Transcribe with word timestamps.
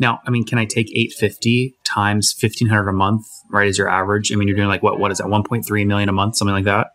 Now, 0.00 0.18
I 0.26 0.30
mean, 0.30 0.44
can 0.44 0.58
I 0.58 0.64
take 0.64 0.90
850 0.90 1.76
times 1.84 2.34
1500 2.40 2.88
a 2.88 2.92
month, 2.92 3.26
right? 3.50 3.68
As 3.68 3.76
your 3.76 3.88
average? 3.88 4.32
I 4.32 4.36
mean, 4.36 4.48
you're 4.48 4.56
doing 4.56 4.68
like 4.68 4.82
what? 4.82 4.98
What 4.98 5.12
is 5.12 5.18
that? 5.18 5.26
1.3 5.26 5.86
million 5.86 6.08
a 6.08 6.12
month, 6.12 6.36
something 6.36 6.54
like 6.54 6.64
that. 6.64 6.88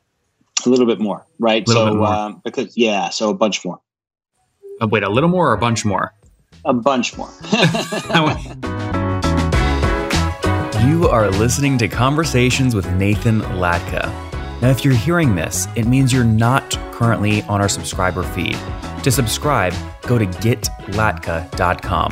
A 0.66 0.70
little 0.70 0.88
bit 0.88 1.00
more, 1.00 1.24
right? 1.40 1.66
Little 1.68 1.86
so, 1.86 1.92
bit 1.92 1.98
more. 1.98 2.08
Um, 2.08 2.42
because 2.44 2.76
yeah, 2.76 3.10
so 3.10 3.30
a 3.30 3.36
bunch 3.36 3.64
more, 3.64 3.80
Uh, 4.82 4.88
wait, 4.88 5.04
a 5.04 5.10
little 5.10 5.30
more 5.30 5.52
or 5.52 5.54
a 5.54 5.58
bunch 5.58 5.86
more? 5.86 6.14
a 6.66 6.74
bunch 6.74 7.16
more. 7.16 7.30
You 10.86 11.08
are 11.08 11.32
listening 11.32 11.80
to 11.80 11.88
Conversations 11.88 12.76
with 12.76 12.88
Nathan 12.92 13.42
Latka. 13.42 14.06
Now, 14.62 14.70
if 14.70 14.86
you're 14.86 14.94
hearing 14.94 15.34
this, 15.36 15.68
it 15.76 15.88
means 15.88 16.14
you're 16.14 16.24
not 16.24 16.78
currently 16.92 17.42
on 17.44 17.60
our 17.60 17.68
subscriber 17.68 18.22
feed. 18.22 18.58
To 19.04 19.12
subscribe, 19.12 19.74
go 20.04 20.20
to 20.20 20.26
getlatka.com. 20.28 22.12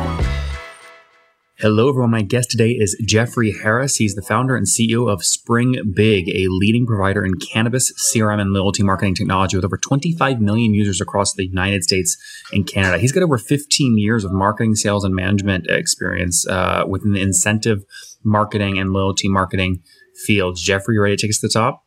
Hello, 1.61 1.89
everyone. 1.89 2.09
My 2.09 2.23
guest 2.23 2.49
today 2.49 2.71
is 2.71 2.99
Jeffrey 3.05 3.51
Harris. 3.51 3.97
He's 3.97 4.15
the 4.15 4.23
founder 4.23 4.55
and 4.55 4.65
CEO 4.65 5.07
of 5.07 5.23
Spring 5.23 5.75
Big, 5.93 6.27
a 6.29 6.47
leading 6.47 6.87
provider 6.87 7.23
in 7.23 7.35
cannabis, 7.35 7.93
CRM, 8.01 8.41
and 8.41 8.51
loyalty 8.51 8.81
marketing 8.81 9.13
technology 9.13 9.57
with 9.57 9.65
over 9.65 9.77
25 9.77 10.41
million 10.41 10.73
users 10.73 10.99
across 10.99 11.35
the 11.35 11.45
United 11.45 11.83
States 11.83 12.17
and 12.51 12.65
Canada. 12.65 12.97
He's 12.97 13.11
got 13.11 13.21
over 13.21 13.37
15 13.37 13.99
years 13.99 14.25
of 14.25 14.31
marketing, 14.31 14.73
sales, 14.73 15.03
and 15.03 15.13
management 15.13 15.69
experience 15.69 16.47
uh, 16.47 16.85
within 16.87 17.11
the 17.11 17.21
incentive 17.21 17.85
marketing 18.23 18.79
and 18.79 18.89
loyalty 18.89 19.29
marketing 19.29 19.83
fields. 20.15 20.63
Jeffrey, 20.63 20.95
you 20.95 21.01
ready 21.03 21.15
to 21.15 21.21
take 21.21 21.29
us 21.29 21.41
to 21.41 21.47
the 21.47 21.53
top? 21.53 21.85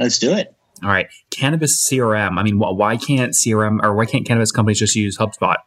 Let's 0.00 0.18
do 0.18 0.32
it. 0.32 0.52
All 0.82 0.88
right. 0.88 1.06
Cannabis 1.30 1.88
CRM. 1.88 2.40
I 2.40 2.42
mean, 2.42 2.58
why 2.58 2.96
can't 2.96 3.34
CRM 3.34 3.84
or 3.84 3.94
why 3.94 4.06
can't 4.06 4.26
cannabis 4.26 4.50
companies 4.50 4.80
just 4.80 4.96
use 4.96 5.16
HubSpot? 5.16 5.58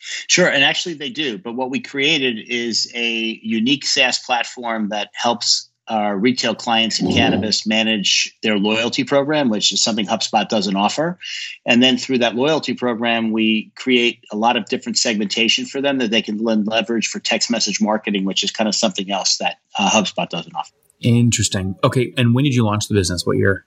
Sure, 0.00 0.48
and 0.48 0.64
actually 0.64 0.94
they 0.94 1.10
do. 1.10 1.38
But 1.38 1.52
what 1.52 1.70
we 1.70 1.80
created 1.80 2.48
is 2.48 2.90
a 2.94 3.38
unique 3.42 3.84
SaaS 3.84 4.18
platform 4.18 4.88
that 4.88 5.10
helps 5.12 5.70
our 5.90 6.16
retail 6.16 6.54
clients 6.54 7.00
in 7.00 7.12
cannabis 7.12 7.66
manage 7.66 8.32
their 8.44 8.56
loyalty 8.56 9.02
program, 9.02 9.50
which 9.50 9.72
is 9.72 9.82
something 9.82 10.06
HubSpot 10.06 10.48
doesn't 10.48 10.76
offer. 10.76 11.18
And 11.66 11.82
then 11.82 11.98
through 11.98 12.18
that 12.18 12.36
loyalty 12.36 12.74
program, 12.74 13.32
we 13.32 13.72
create 13.74 14.24
a 14.30 14.36
lot 14.36 14.56
of 14.56 14.66
different 14.66 14.98
segmentation 14.98 15.66
for 15.66 15.80
them 15.80 15.98
that 15.98 16.12
they 16.12 16.22
can 16.22 16.42
then 16.44 16.64
leverage 16.64 17.08
for 17.08 17.18
text 17.18 17.50
message 17.50 17.80
marketing, 17.80 18.24
which 18.24 18.44
is 18.44 18.52
kind 18.52 18.68
of 18.68 18.74
something 18.76 19.10
else 19.10 19.38
that 19.38 19.58
uh, 19.78 19.90
HubSpot 19.90 20.28
doesn't 20.28 20.54
offer. 20.54 20.72
Interesting. 21.00 21.74
Okay. 21.82 22.14
And 22.16 22.34
when 22.34 22.44
did 22.44 22.54
you 22.54 22.64
launch 22.64 22.86
the 22.86 22.94
business? 22.94 23.26
What 23.26 23.36
year? 23.36 23.66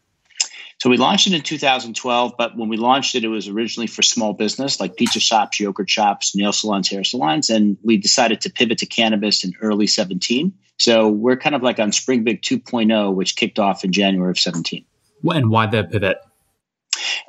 So 0.83 0.89
we 0.89 0.97
launched 0.97 1.27
it 1.27 1.33
in 1.33 1.41
2012, 1.41 2.33
but 2.37 2.57
when 2.57 2.67
we 2.67 2.75
launched 2.75 3.15
it, 3.15 3.23
it 3.23 3.29
was 3.29 3.47
originally 3.47 3.87
for 3.87 4.01
small 4.01 4.33
business 4.33 4.81
like 4.81 4.97
pizza 4.97 5.21
shops, 5.21 5.57
yogurt 5.57 5.89
shops, 5.89 6.35
nail 6.35 6.51
salons, 6.51 6.89
hair 6.89 7.05
salons, 7.05 7.49
and 7.49 7.77
we 7.83 7.95
decided 7.95 8.41
to 8.41 8.49
pivot 8.49 8.79
to 8.79 8.85
cannabis 8.85 9.45
in 9.45 9.53
early 9.61 9.87
17. 9.87 10.51
So 10.77 11.07
we're 11.07 11.37
kind 11.37 11.55
of 11.55 11.63
like 11.63 11.79
on 11.79 11.93
Spring 11.93 12.25
Big 12.25 12.41
2.0, 12.41 13.13
which 13.13 13.37
kicked 13.37 13.59
off 13.59 13.85
in 13.85 13.93
January 13.93 14.31
of 14.31 14.37
17. 14.37 14.83
And 15.23 15.49
why 15.49 15.67
the 15.67 15.85
pivot? 15.85 16.17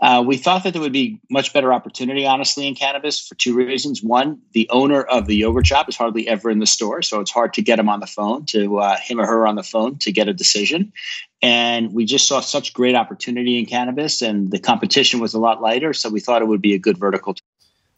Uh, 0.05 0.21
we 0.21 0.37
thought 0.37 0.65
that 0.65 0.75
there 0.75 0.83
would 0.83 0.93
be 0.93 1.19
much 1.31 1.55
better 1.55 1.73
opportunity, 1.73 2.27
honestly, 2.27 2.69
in 2.69 2.75
cannabis 2.75 3.27
for 3.27 3.37
two 3.37 3.57
reasons. 3.57 4.03
One, 4.03 4.39
the 4.53 4.69
owner 4.69 5.01
of 5.01 5.27
the 5.27 5.35
yogurt 5.35 5.67
shop 5.67 5.89
is 5.89 5.97
hardly 5.97 6.29
ever 6.29 6.51
in 6.51 6.59
the 6.59 6.67
store, 6.67 7.01
so 7.01 7.21
it's 7.21 7.31
hard 7.31 7.55
to 7.55 7.63
get 7.63 7.79
him 7.79 7.89
on 7.89 8.01
the 8.01 8.07
phone, 8.07 8.45
to 8.49 8.81
uh, 8.81 8.99
him 8.99 9.19
or 9.19 9.27
her 9.27 9.47
on 9.47 9.57
the 9.57 9.63
phone 9.63 9.97
to 10.01 10.13
get 10.13 10.29
a 10.29 10.35
decision. 10.35 10.93
And 11.41 11.95
we 11.95 12.05
just 12.05 12.29
saw 12.29 12.41
such 12.41 12.75
great 12.75 12.95
opportunity 12.95 13.59
in 13.59 13.65
cannabis, 13.65 14.21
and 14.21 14.51
the 14.51 14.59
competition 14.59 15.21
was 15.21 15.33
a 15.33 15.39
lot 15.39 15.63
lighter, 15.63 15.95
so 15.95 16.11
we 16.11 16.21
thought 16.21 16.43
it 16.43 16.49
would 16.49 16.61
be 16.61 16.75
a 16.75 16.79
good 16.79 16.99
vertical. 16.99 17.35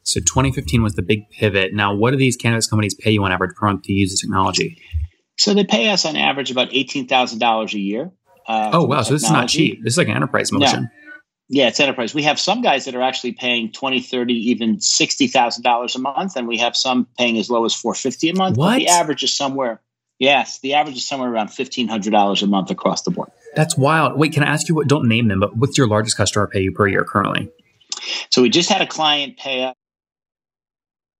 So 0.05 0.21
2015 0.21 0.84
was 0.84 0.95
the 0.95 1.03
big 1.03 1.28
pivot. 1.31 1.75
Now, 1.75 1.93
what 1.93 2.12
do 2.12 2.19
these 2.19 2.37
cannabis 2.37 2.69
companies 2.69 2.95
pay 2.95 3.11
you 3.11 3.25
on 3.25 3.33
average 3.33 3.56
per 3.56 3.66
month 3.66 3.83
to 3.83 3.93
use 3.93 4.12
the 4.12 4.25
technology? 4.25 4.81
So 5.39 5.55
they 5.55 5.65
pay 5.65 5.89
us 5.89 6.06
on 6.06 6.15
average 6.15 6.53
about 6.53 6.69
eighteen 6.71 7.09
thousand 7.09 7.41
dollars 7.41 7.75
a 7.75 7.81
year. 7.81 8.12
Uh, 8.47 8.71
Oh 8.75 8.84
wow! 8.84 9.03
So 9.03 9.15
this 9.15 9.25
is 9.25 9.31
not 9.33 9.49
cheap. 9.49 9.83
This 9.83 9.95
is 9.95 9.99
like 9.99 10.06
an 10.06 10.15
enterprise 10.15 10.53
motion. 10.53 10.89
Yeah, 11.49 11.69
it's 11.69 11.79
enterprise. 11.79 12.12
We 12.12 12.25
have 12.25 12.41
some 12.41 12.61
guys 12.61 12.87
that 12.87 12.95
are 12.97 13.03
actually 13.03 13.33
paying 13.33 13.71
20, 13.71 14.01
30, 14.01 14.34
even 14.51 14.79
$60,000 14.79 15.95
a 15.95 15.99
month. 15.99 16.37
And 16.37 16.49
we 16.49 16.59
have 16.59 16.77
some 16.77 17.07
paying 17.17 17.39
as 17.39 17.49
low 17.49 17.65
as 17.65 17.75
450 17.75 18.31
a 18.31 18.34
month. 18.34 18.57
But 18.57 18.62
What? 18.62 18.77
the 18.79 18.89
average 18.89 19.23
is 19.23 19.34
somewhere, 19.34 19.81
yes, 20.19 20.59
the 20.59 20.75
average 20.75 20.97
is 20.97 21.07
somewhere 21.07 21.31
around 21.31 21.49
$1,500 21.49 22.43
a 22.43 22.47
month 22.47 22.71
across 22.71 23.03
the 23.03 23.12
board. 23.12 23.31
That's 23.55 23.79
wild. 23.79 24.19
Wait, 24.19 24.33
can 24.33 24.43
I 24.43 24.49
ask 24.49 24.69
you 24.69 24.75
what? 24.75 24.89
Don't 24.89 25.07
name 25.09 25.29
them, 25.29 25.39
but 25.39 25.57
what's 25.57 25.79
your 25.79 25.87
largest 25.87 26.17
customer 26.17 26.49
pay 26.49 26.62
you 26.62 26.73
per 26.73 26.89
year 26.89 27.05
currently? 27.05 27.49
So 28.31 28.43
we 28.43 28.51
just 28.51 28.69
had 28.69 28.83
a 28.83 28.87
client 28.87 29.39
pay 29.39 29.63
us 29.65 29.75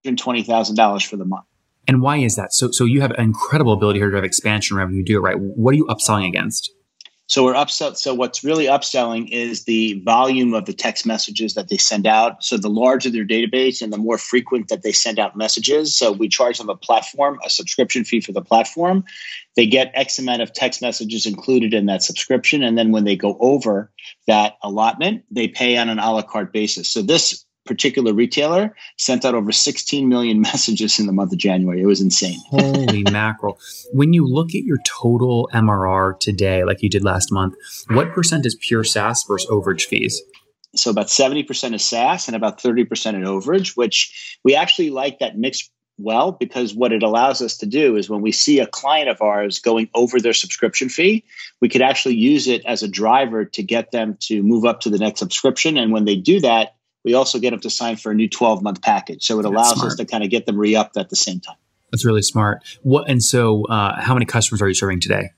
$120,000 0.05 1.07
for 1.07 1.17
the 1.17 1.25
month. 1.25 1.45
And 1.89 2.03
why 2.03 2.17
is 2.19 2.35
that? 2.35 2.53
So, 2.53 2.71
so 2.73 2.85
you 2.85 3.01
have 3.01 3.13
an 3.13 3.21
incredible 3.21 3.73
ability 3.73 4.01
here 4.01 4.09
to 4.09 4.11
drive 4.11 4.25
expansion 4.25 4.77
revenue. 4.77 5.05
Do 5.05 5.17
it 5.19 5.21
right. 5.21 5.39
What 5.39 5.73
are 5.73 5.77
you 5.77 5.87
upselling 5.87 6.27
against? 6.27 6.73
So 7.29 7.45
we're 7.45 7.55
upsell. 7.55 7.97
So 7.97 8.15
what's 8.15 8.45
really 8.45 8.67
upselling 8.67 9.29
is 9.31 9.65
the 9.65 10.01
volume 10.05 10.55
of 10.55 10.65
the 10.65 10.73
text 10.73 11.07
messages 11.07 11.55
that 11.55 11.69
they 11.69 11.77
send 11.77 12.07
out. 12.07 12.45
So 12.45 12.57
the 12.57 12.69
larger 12.69 13.11
their 13.11 13.27
database 13.27 13.83
and 13.83 13.93
the 13.93 13.99
more 13.99 14.19
frequent 14.19 14.69
that 14.69 14.83
they 14.83 14.93
send 14.93 15.19
out 15.19 15.37
messages. 15.37 15.97
So 15.97 16.13
we 16.13 16.29
charge 16.29 16.59
them 16.59 16.69
a 16.69 16.77
platform, 16.77 17.41
a 17.45 17.51
subscription 17.51 18.05
fee 18.05 18.21
for 18.21 18.33
the 18.33 18.43
platform. 18.43 19.05
They 19.57 19.67
get 19.67 19.91
X 19.95 20.19
amount 20.19 20.43
of 20.43 20.53
text 20.53 20.83
messages 20.83 21.27
included 21.27 21.73
in 21.73 21.87
that 21.87 22.03
subscription, 22.03 22.63
and 22.63 22.77
then 22.77 22.93
when 22.93 23.05
they 23.05 23.17
go 23.17 23.39
over 23.41 23.91
that 24.27 24.59
allotment, 24.63 25.25
they 25.31 25.49
pay 25.49 25.79
on 25.79 25.89
an 25.89 25.99
a 25.99 26.13
la 26.13 26.23
carte 26.23 26.53
basis. 26.53 26.91
So 26.91 27.01
this 27.01 27.46
particular 27.67 28.13
retailer 28.13 28.75
sent 28.97 29.25
out 29.25 29.35
over 29.35 29.53
16 29.53 30.09
million 30.09 30.41
messages 30.51 30.99
in 30.99 31.07
the 31.07 31.13
month 31.13 31.33
of 31.33 31.39
January. 31.39 31.83
It 31.83 31.87
was 31.87 32.01
insane. 32.01 32.41
Holy 32.49 33.03
mackerel! 33.11 33.59
When 33.93 34.13
you 34.13 34.27
look 34.27 34.55
at 34.55 34.65
your 34.65 34.79
total 34.87 35.49
MRR 35.53 36.19
today, 36.21 36.65
like 36.65 36.83
you 36.83 36.89
did 36.89 37.05
last 37.05 37.33
month, 37.33 37.55
what 37.89 38.13
percent 38.13 38.47
is 38.47 38.57
pure 38.61 38.85
SaaS 38.85 39.25
versus 39.29 39.49
overage 39.51 39.85
fees? 39.85 40.23
so 40.79 40.91
about 40.91 41.07
70% 41.07 41.75
is 41.75 41.85
SaaS 41.85 42.29
and 42.29 42.37
about 42.37 42.61
30% 42.61 43.15
in 43.15 43.23
overage, 43.23 43.77
which 43.77 44.39
we 44.45 44.55
actually 44.55 44.91
like 44.91 45.19
that 45.19 45.39
mix 45.39 45.71
well 45.99 46.33
because 46.33 46.75
what 46.75 46.93
it 46.93 47.03
allows 47.03 47.41
us 47.41 47.57
to 47.59 47.67
do 47.67 47.97
is 47.97 48.11
when 48.11 48.21
we 48.21 48.33
see 48.33 48.61
a 48.61 48.67
client 48.67 49.09
of 49.09 49.23
ours 49.23 49.59
going 49.59 49.89
over 49.95 50.21
their 50.21 50.35
subscription 50.35 50.89
fee, 50.89 51.25
we 51.61 51.69
could 51.69 51.83
actually 51.83 52.17
use 52.17 52.47
it 52.47 52.65
as 52.67 52.83
a 52.83 52.89
driver 52.89 53.45
to 53.45 53.63
get 53.63 53.93
them 53.93 54.17
to 54.21 54.43
move 54.43 54.65
up 54.65 54.81
to 54.81 54.91
the 54.91 54.99
next 54.99 55.21
subscription. 55.21 55.79
And 55.79 55.93
when 55.93 56.05
they 56.05 56.17
do 56.17 56.41
that, 56.41 56.75
we 57.07 57.15
also 57.15 57.39
get 57.39 57.51
them 57.53 57.61
to 57.61 57.71
sign 57.71 57.97
for 57.97 58.11
a 58.11 58.15
new 58.15 58.29
12 58.29 58.63
month 58.63 58.83
package. 58.83 59.25
So 59.25 59.39
it 59.39 59.45
That's 59.45 59.53
allows 59.53 59.75
smart. 59.75 59.93
us 59.93 59.97
to 59.97 60.05
kind 60.05 60.25
of 60.25 60.29
get 60.29 60.45
them 60.45 60.59
re 60.59 60.75
upped 60.75 60.99
at 60.99 61.09
the 61.09 61.17
same 61.17 61.41
time. 61.41 61.57
That's 61.93 62.05
really 62.05 62.21
smart. 62.21 62.65
What? 62.83 63.09
And 63.09 63.23
so, 63.23 63.65
uh, 63.67 63.99
how 64.01 64.13
many 64.13 64.27
customers 64.27 64.61
are 64.61 64.69
you 64.69 64.75
serving 64.75 65.01
today? 65.01 65.31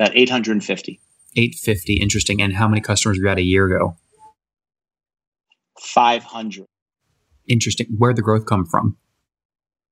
About 0.00 0.16
850, 0.16 0.98
850. 1.36 1.94
Interesting. 1.94 2.40
And 2.40 2.54
how 2.54 2.66
many 2.66 2.80
customers 2.80 3.18
were 3.18 3.26
you 3.26 3.30
at 3.30 3.38
a 3.38 3.42
year 3.42 3.66
ago? 3.66 3.96
500. 5.78 6.64
Interesting. 7.46 7.86
Where'd 7.98 8.16
the 8.16 8.22
growth 8.22 8.46
come 8.46 8.64
from? 8.64 8.96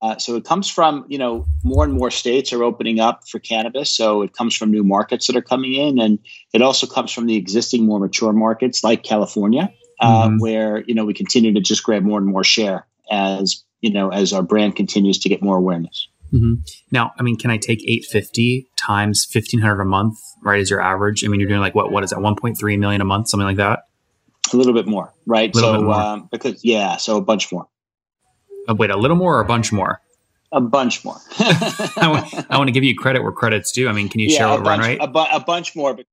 Uh, 0.00 0.16
so 0.16 0.34
it 0.34 0.44
comes 0.44 0.68
from 0.68 1.04
you 1.08 1.18
know 1.18 1.46
more 1.62 1.84
and 1.84 1.92
more 1.92 2.10
states 2.10 2.52
are 2.52 2.64
opening 2.64 2.98
up 2.98 3.28
for 3.28 3.38
cannabis. 3.38 3.94
So 3.94 4.22
it 4.22 4.32
comes 4.32 4.56
from 4.56 4.70
new 4.70 4.82
markets 4.82 5.26
that 5.26 5.36
are 5.36 5.42
coming 5.42 5.74
in, 5.74 6.00
and 6.00 6.18
it 6.54 6.62
also 6.62 6.86
comes 6.86 7.12
from 7.12 7.26
the 7.26 7.36
existing 7.36 7.84
more 7.84 8.00
mature 8.00 8.32
markets 8.32 8.82
like 8.82 9.04
California, 9.04 9.72
uh, 10.02 10.26
mm-hmm. 10.26 10.38
where 10.38 10.82
you 10.82 10.94
know 10.94 11.04
we 11.04 11.14
continue 11.14 11.54
to 11.54 11.60
just 11.60 11.82
grab 11.82 12.02
more 12.02 12.18
and 12.18 12.26
more 12.26 12.44
share 12.44 12.86
as 13.10 13.64
you 13.80 13.90
know 13.90 14.10
as 14.10 14.32
our 14.32 14.42
brand 14.42 14.76
continues 14.76 15.20
to 15.20 15.28
get 15.28 15.42
more 15.42 15.56
awareness. 15.56 16.08
Mm-hmm. 16.32 16.54
Now, 16.90 17.12
I 17.18 17.22
mean, 17.22 17.36
can 17.36 17.50
I 17.50 17.58
take 17.58 17.82
850 17.82 18.66
times 18.76 19.28
1500 19.30 19.80
a 19.80 19.84
month, 19.84 20.18
right? 20.42 20.60
As 20.60 20.70
your 20.70 20.80
average? 20.80 21.24
I 21.24 21.28
mean, 21.28 21.40
you're 21.40 21.48
doing 21.48 21.60
like 21.60 21.74
what? 21.74 21.92
What 21.92 22.04
is 22.04 22.10
that? 22.10 22.18
1.3 22.18 22.78
million 22.78 23.00
a 23.00 23.04
month, 23.04 23.28
something 23.28 23.46
like 23.46 23.58
that. 23.58 23.86
A 24.52 24.56
little 24.56 24.72
bit 24.72 24.86
more, 24.86 25.12
right? 25.26 25.54
So, 25.54 25.82
more. 25.82 25.94
Um, 25.94 26.28
because 26.32 26.64
yeah, 26.64 26.96
so 26.96 27.16
a 27.16 27.22
bunch 27.22 27.52
more. 27.52 27.68
Uh, 28.68 28.74
wait, 28.74 28.90
a 28.90 28.96
little 28.96 29.16
more 29.16 29.38
or 29.38 29.40
a 29.40 29.44
bunch 29.44 29.72
more? 29.72 30.00
A 30.50 30.60
bunch 30.60 31.04
more. 31.04 31.16
I, 31.38 32.08
want, 32.10 32.46
I, 32.50 32.58
want, 32.58 32.68
to 32.68 32.72
give 32.72 32.84
you 32.84 32.94
credit 32.94 33.22
where 33.22 33.32
credit's 33.32 33.72
due. 33.72 33.88
I 33.88 33.92
mean, 33.92 34.08
can 34.08 34.20
you 34.20 34.28
yeah, 34.28 34.38
share 34.38 34.48
what 34.48 34.64
bunch, 34.64 34.80
run 34.80 34.80
rate? 34.80 34.98
A, 35.00 35.06
bu- 35.06 35.32
a 35.32 35.40
bunch 35.40 35.74
more, 35.74 35.94
but 35.94 36.06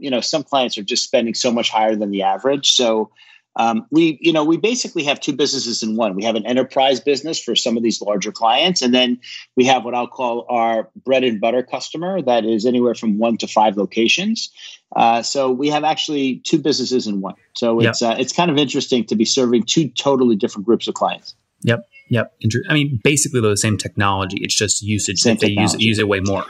you 0.00 0.10
know, 0.10 0.20
some 0.20 0.44
clients 0.44 0.76
are 0.78 0.82
just 0.82 1.04
spending 1.04 1.34
so 1.34 1.50
much 1.50 1.70
higher 1.70 1.96
than 1.96 2.10
the 2.10 2.22
average. 2.22 2.72
So 2.72 3.10
um, 3.56 3.86
we, 3.90 4.18
you 4.20 4.32
know, 4.32 4.44
we 4.44 4.56
basically 4.56 5.02
have 5.04 5.20
two 5.20 5.32
businesses 5.32 5.82
in 5.82 5.96
one. 5.96 6.14
We 6.14 6.24
have 6.24 6.36
an 6.36 6.46
enterprise 6.46 7.00
business 7.00 7.42
for 7.42 7.56
some 7.56 7.76
of 7.76 7.82
these 7.82 8.00
larger 8.00 8.30
clients, 8.30 8.82
and 8.82 8.94
then 8.94 9.20
we 9.56 9.64
have 9.64 9.84
what 9.84 9.94
I'll 9.94 10.06
call 10.06 10.46
our 10.48 10.88
bread 11.04 11.24
and 11.24 11.40
butter 11.40 11.64
customer 11.64 12.22
that 12.22 12.44
is 12.44 12.64
anywhere 12.64 12.94
from 12.94 13.18
one 13.18 13.36
to 13.38 13.48
five 13.48 13.76
locations. 13.76 14.50
Uh, 14.94 15.22
so 15.22 15.50
we 15.50 15.68
have 15.70 15.82
actually 15.82 16.36
two 16.44 16.58
businesses 16.58 17.08
in 17.08 17.20
one. 17.20 17.34
So 17.56 17.80
it's 17.80 18.00
yep. 18.00 18.16
uh, 18.16 18.20
it's 18.20 18.32
kind 18.32 18.50
of 18.50 18.58
interesting 18.58 19.04
to 19.06 19.16
be 19.16 19.24
serving 19.24 19.64
two 19.64 19.88
totally 19.88 20.36
different 20.36 20.64
groups 20.64 20.86
of 20.86 20.94
clients. 20.94 21.34
Yep. 21.62 21.84
Yep. 22.10 22.32
I 22.70 22.74
mean, 22.74 23.00
basically 23.02 23.40
the 23.40 23.56
same 23.56 23.76
technology. 23.76 24.38
It's 24.40 24.54
just 24.54 24.82
usage. 24.82 25.18
Same 25.18 25.36
they 25.36 25.50
use 25.50 25.74
use 25.78 25.98
it 25.98 26.08
way 26.08 26.20
more. 26.20 26.46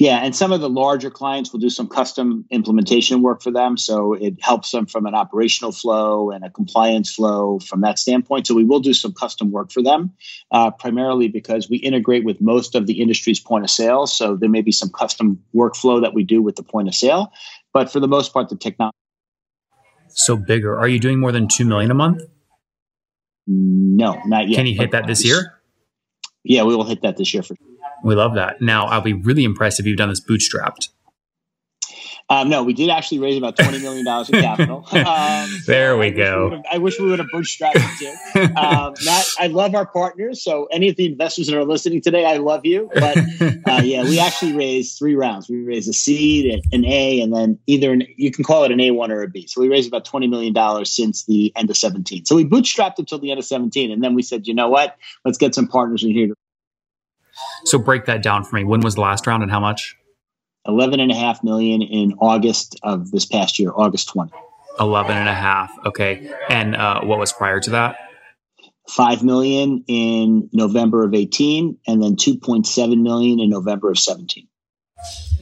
Yeah, 0.00 0.20
and 0.24 0.34
some 0.34 0.50
of 0.50 0.62
the 0.62 0.70
larger 0.70 1.10
clients 1.10 1.52
will 1.52 1.60
do 1.60 1.68
some 1.68 1.86
custom 1.86 2.46
implementation 2.50 3.20
work 3.20 3.42
for 3.42 3.50
them. 3.50 3.76
So 3.76 4.14
it 4.14 4.34
helps 4.40 4.70
them 4.70 4.86
from 4.86 5.04
an 5.04 5.14
operational 5.14 5.72
flow 5.72 6.30
and 6.30 6.42
a 6.42 6.48
compliance 6.48 7.14
flow 7.14 7.58
from 7.58 7.82
that 7.82 7.98
standpoint. 7.98 8.46
So 8.46 8.54
we 8.54 8.64
will 8.64 8.80
do 8.80 8.94
some 8.94 9.12
custom 9.12 9.50
work 9.50 9.70
for 9.70 9.82
them, 9.82 10.14
uh, 10.52 10.70
primarily 10.70 11.28
because 11.28 11.68
we 11.68 11.76
integrate 11.76 12.24
with 12.24 12.40
most 12.40 12.74
of 12.74 12.86
the 12.86 13.02
industry's 13.02 13.40
point 13.40 13.62
of 13.62 13.68
sale. 13.68 14.06
So 14.06 14.36
there 14.36 14.48
may 14.48 14.62
be 14.62 14.72
some 14.72 14.88
custom 14.88 15.38
workflow 15.54 16.00
that 16.00 16.14
we 16.14 16.24
do 16.24 16.40
with 16.40 16.56
the 16.56 16.62
point 16.62 16.88
of 16.88 16.94
sale, 16.94 17.30
but 17.74 17.92
for 17.92 18.00
the 18.00 18.08
most 18.08 18.32
part, 18.32 18.48
the 18.48 18.56
technology. 18.56 18.96
So 20.08 20.34
bigger. 20.34 20.78
Are 20.80 20.88
you 20.88 20.98
doing 20.98 21.20
more 21.20 21.30
than 21.30 21.46
two 21.46 21.66
million 21.66 21.90
a 21.90 21.94
month? 21.94 22.22
No, 23.46 24.18
not 24.24 24.48
yet. 24.48 24.56
Can 24.56 24.66
you 24.66 24.78
hit 24.78 24.92
that 24.92 25.06
this 25.06 25.26
year? 25.26 25.60
Yeah, 26.42 26.62
we 26.62 26.74
will 26.74 26.84
hit 26.84 27.02
that 27.02 27.18
this 27.18 27.34
year 27.34 27.42
for 27.42 27.54
sure. 27.54 27.69
We 28.02 28.14
love 28.14 28.34
that. 28.34 28.60
Now, 28.60 28.86
I'll 28.86 29.00
be 29.00 29.12
really 29.12 29.44
impressed 29.44 29.80
if 29.80 29.86
you've 29.86 29.98
done 29.98 30.08
this 30.08 30.20
bootstrapped. 30.20 30.88
Um, 32.30 32.48
no, 32.48 32.62
we 32.62 32.74
did 32.74 32.90
actually 32.90 33.18
raise 33.18 33.36
about 33.36 33.56
twenty 33.56 33.80
million 33.80 34.04
dollars 34.04 34.30
in 34.30 34.40
capital. 34.40 34.86
Um, 35.00 35.50
there 35.66 35.96
we 35.96 36.08
I 36.08 36.10
go. 36.10 36.62
I 36.70 36.78
wish 36.78 36.98
we 37.00 37.08
would 37.08 37.18
have 37.18 37.28
bootstrapped 37.32 37.72
it 37.76 37.98
too. 37.98 38.54
Um, 38.54 38.94
Matt, 39.04 39.26
I 39.38 39.46
love 39.46 39.74
our 39.74 39.86
partners. 39.86 40.42
So 40.42 40.66
any 40.66 40.88
of 40.88 40.96
the 40.96 41.06
investors 41.06 41.46
that 41.46 41.56
are 41.56 41.64
listening 41.64 42.02
today, 42.02 42.24
I 42.24 42.36
love 42.36 42.64
you. 42.64 42.90
But 42.92 43.16
uh, 43.16 43.80
yeah, 43.82 44.02
we 44.02 44.20
actually 44.20 44.52
raised 44.52 44.98
three 44.98 45.16
rounds. 45.16 45.48
We 45.48 45.62
raised 45.62 45.88
a 45.88 45.92
seed, 45.92 46.62
an 46.70 46.84
A, 46.84 47.20
and 47.22 47.34
then 47.34 47.58
either 47.66 47.92
an, 47.92 48.06
you 48.16 48.30
can 48.30 48.44
call 48.44 48.64
it 48.64 48.72
an 48.72 48.80
A 48.80 48.90
one 48.90 49.10
or 49.10 49.22
a 49.22 49.28
B. 49.28 49.46
So 49.46 49.60
we 49.60 49.68
raised 49.68 49.88
about 49.88 50.04
twenty 50.04 50.28
million 50.28 50.52
dollars 50.52 50.90
since 50.90 51.24
the 51.24 51.52
end 51.56 51.70
of 51.70 51.76
seventeen. 51.76 52.24
So 52.26 52.36
we 52.36 52.44
bootstrapped 52.44 52.98
until 52.98 53.18
the 53.18 53.30
end 53.30 53.40
of 53.40 53.46
seventeen, 53.46 53.90
and 53.90 54.04
then 54.04 54.14
we 54.14 54.22
said, 54.22 54.46
you 54.46 54.54
know 54.54 54.68
what? 54.68 54.96
Let's 55.24 55.38
get 55.38 55.54
some 55.54 55.66
partners 55.66 56.04
in 56.04 56.10
here 56.10 56.28
to 56.28 56.34
so 57.64 57.78
break 57.78 58.06
that 58.06 58.22
down 58.22 58.44
for 58.44 58.56
me. 58.56 58.64
When 58.64 58.80
was 58.80 58.94
the 58.94 59.00
last 59.00 59.26
round 59.26 59.42
and 59.42 59.50
how 59.50 59.60
much? 59.60 59.96
11 60.66 61.00
and 61.00 61.10
a 61.10 61.14
half 61.14 61.42
million 61.42 61.82
in 61.82 62.14
August 62.20 62.78
of 62.82 63.10
this 63.10 63.24
past 63.24 63.58
year, 63.58 63.72
August 63.74 64.08
20. 64.10 64.32
11 64.78 65.16
and 65.16 65.28
a 65.28 65.34
half. 65.34 65.72
Okay. 65.86 66.30
And 66.48 66.76
uh, 66.76 67.02
what 67.02 67.18
was 67.18 67.32
prior 67.32 67.60
to 67.60 67.70
that? 67.70 67.96
5 68.88 69.22
million 69.22 69.84
in 69.86 70.48
November 70.52 71.04
of 71.04 71.14
18 71.14 71.78
and 71.86 72.02
then 72.02 72.16
2.7 72.16 73.02
million 73.02 73.40
in 73.40 73.50
November 73.50 73.90
of 73.90 73.98
17. 73.98 74.48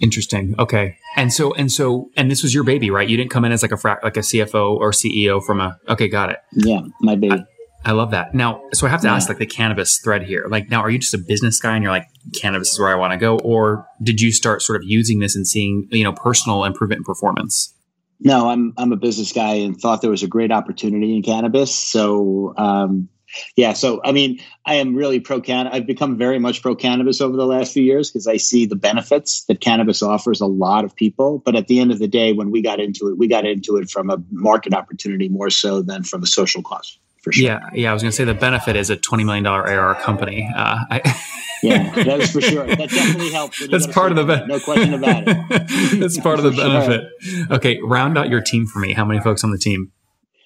Interesting. 0.00 0.54
Okay. 0.58 0.96
And 1.16 1.32
so 1.32 1.52
and 1.54 1.72
so 1.72 2.10
and 2.16 2.30
this 2.30 2.42
was 2.42 2.54
your 2.54 2.62
baby, 2.62 2.90
right? 2.90 3.08
You 3.08 3.16
didn't 3.16 3.30
come 3.30 3.44
in 3.44 3.50
as 3.50 3.62
like 3.62 3.72
a 3.72 3.76
fra- 3.76 3.98
like 4.02 4.16
a 4.16 4.20
CFO 4.20 4.76
or 4.76 4.92
CEO 4.92 5.42
from 5.44 5.60
a 5.60 5.78
Okay, 5.88 6.08
got 6.08 6.30
it. 6.30 6.38
Yeah, 6.52 6.82
my 7.00 7.16
baby. 7.16 7.34
I, 7.34 7.44
I 7.88 7.92
love 7.92 8.10
that. 8.10 8.34
Now, 8.34 8.60
so 8.74 8.86
I 8.86 8.90
have 8.90 9.00
to 9.00 9.06
yeah. 9.06 9.14
ask 9.14 9.30
like 9.30 9.38
the 9.38 9.46
cannabis 9.46 9.98
thread 10.04 10.22
here. 10.22 10.46
Like 10.50 10.68
now, 10.68 10.82
are 10.82 10.90
you 10.90 10.98
just 10.98 11.14
a 11.14 11.18
business 11.18 11.58
guy 11.58 11.74
and 11.74 11.82
you're 11.82 11.90
like, 11.90 12.06
cannabis 12.38 12.72
is 12.72 12.78
where 12.78 12.90
I 12.90 12.94
want 12.94 13.14
to 13.14 13.16
go? 13.16 13.38
Or 13.38 13.86
did 14.02 14.20
you 14.20 14.30
start 14.30 14.60
sort 14.60 14.76
of 14.76 14.82
using 14.84 15.20
this 15.20 15.34
and 15.34 15.48
seeing, 15.48 15.88
you 15.90 16.04
know, 16.04 16.12
personal 16.12 16.64
improvement 16.64 16.98
in 16.98 17.04
performance? 17.04 17.74
No, 18.20 18.50
I'm, 18.50 18.74
I'm 18.76 18.92
a 18.92 18.96
business 18.96 19.32
guy 19.32 19.54
and 19.54 19.74
thought 19.74 20.02
there 20.02 20.10
was 20.10 20.22
a 20.22 20.26
great 20.26 20.52
opportunity 20.52 21.16
in 21.16 21.22
cannabis. 21.22 21.74
So, 21.74 22.52
um, 22.58 23.08
yeah, 23.56 23.72
so 23.72 24.02
I 24.04 24.12
mean, 24.12 24.38
I 24.66 24.74
am 24.74 24.94
really 24.94 25.18
pro 25.18 25.40
cannabis. 25.40 25.78
I've 25.78 25.86
become 25.86 26.18
very 26.18 26.38
much 26.38 26.60
pro 26.60 26.76
cannabis 26.76 27.22
over 27.22 27.38
the 27.38 27.46
last 27.46 27.72
few 27.72 27.82
years 27.82 28.10
because 28.10 28.26
I 28.26 28.36
see 28.36 28.66
the 28.66 28.76
benefits 28.76 29.44
that 29.44 29.62
cannabis 29.62 30.02
offers 30.02 30.42
a 30.42 30.46
lot 30.46 30.84
of 30.84 30.94
people. 30.94 31.38
But 31.42 31.56
at 31.56 31.68
the 31.68 31.80
end 31.80 31.90
of 31.90 32.00
the 32.00 32.08
day, 32.08 32.34
when 32.34 32.50
we 32.50 32.60
got 32.60 32.80
into 32.80 33.08
it, 33.08 33.16
we 33.16 33.28
got 33.28 33.46
into 33.46 33.78
it 33.78 33.88
from 33.88 34.10
a 34.10 34.18
market 34.30 34.74
opportunity 34.74 35.30
more 35.30 35.48
so 35.48 35.80
than 35.80 36.02
from 36.02 36.22
a 36.22 36.26
social 36.26 36.62
cost 36.62 36.98
for 37.28 37.32
sure. 37.32 37.44
Yeah, 37.44 37.70
yeah. 37.74 37.90
I 37.90 37.92
was 37.92 38.02
going 38.02 38.10
to 38.10 38.16
say 38.16 38.24
the 38.24 38.32
benefit 38.32 38.74
is 38.74 38.88
a 38.88 38.96
twenty 38.96 39.24
million 39.24 39.44
dollar 39.44 39.68
AR 39.68 39.94
company. 39.94 40.48
Uh, 40.54 40.78
I, 40.90 41.22
yeah, 41.62 41.92
that 41.94 42.20
is 42.20 42.32
for 42.32 42.40
sure. 42.40 42.66
That 42.66 42.88
definitely 42.88 43.30
helps. 43.30 43.66
That's 43.70 43.86
part 43.86 44.12
of 44.12 44.16
the 44.16 44.24
benefit. 44.26 44.48
No 44.48 44.60
question 44.60 44.94
about 44.94 45.24
it. 45.26 46.00
That's 46.00 46.18
part 46.18 46.38
of 46.38 46.44
the 46.44 46.52
benefit. 46.52 47.10
Sure. 47.20 47.46
Okay, 47.52 47.78
round 47.82 48.16
out 48.16 48.30
your 48.30 48.40
team 48.40 48.66
for 48.66 48.78
me. 48.78 48.94
How 48.94 49.04
many 49.04 49.20
folks 49.20 49.44
on 49.44 49.50
the 49.50 49.58
team? 49.58 49.92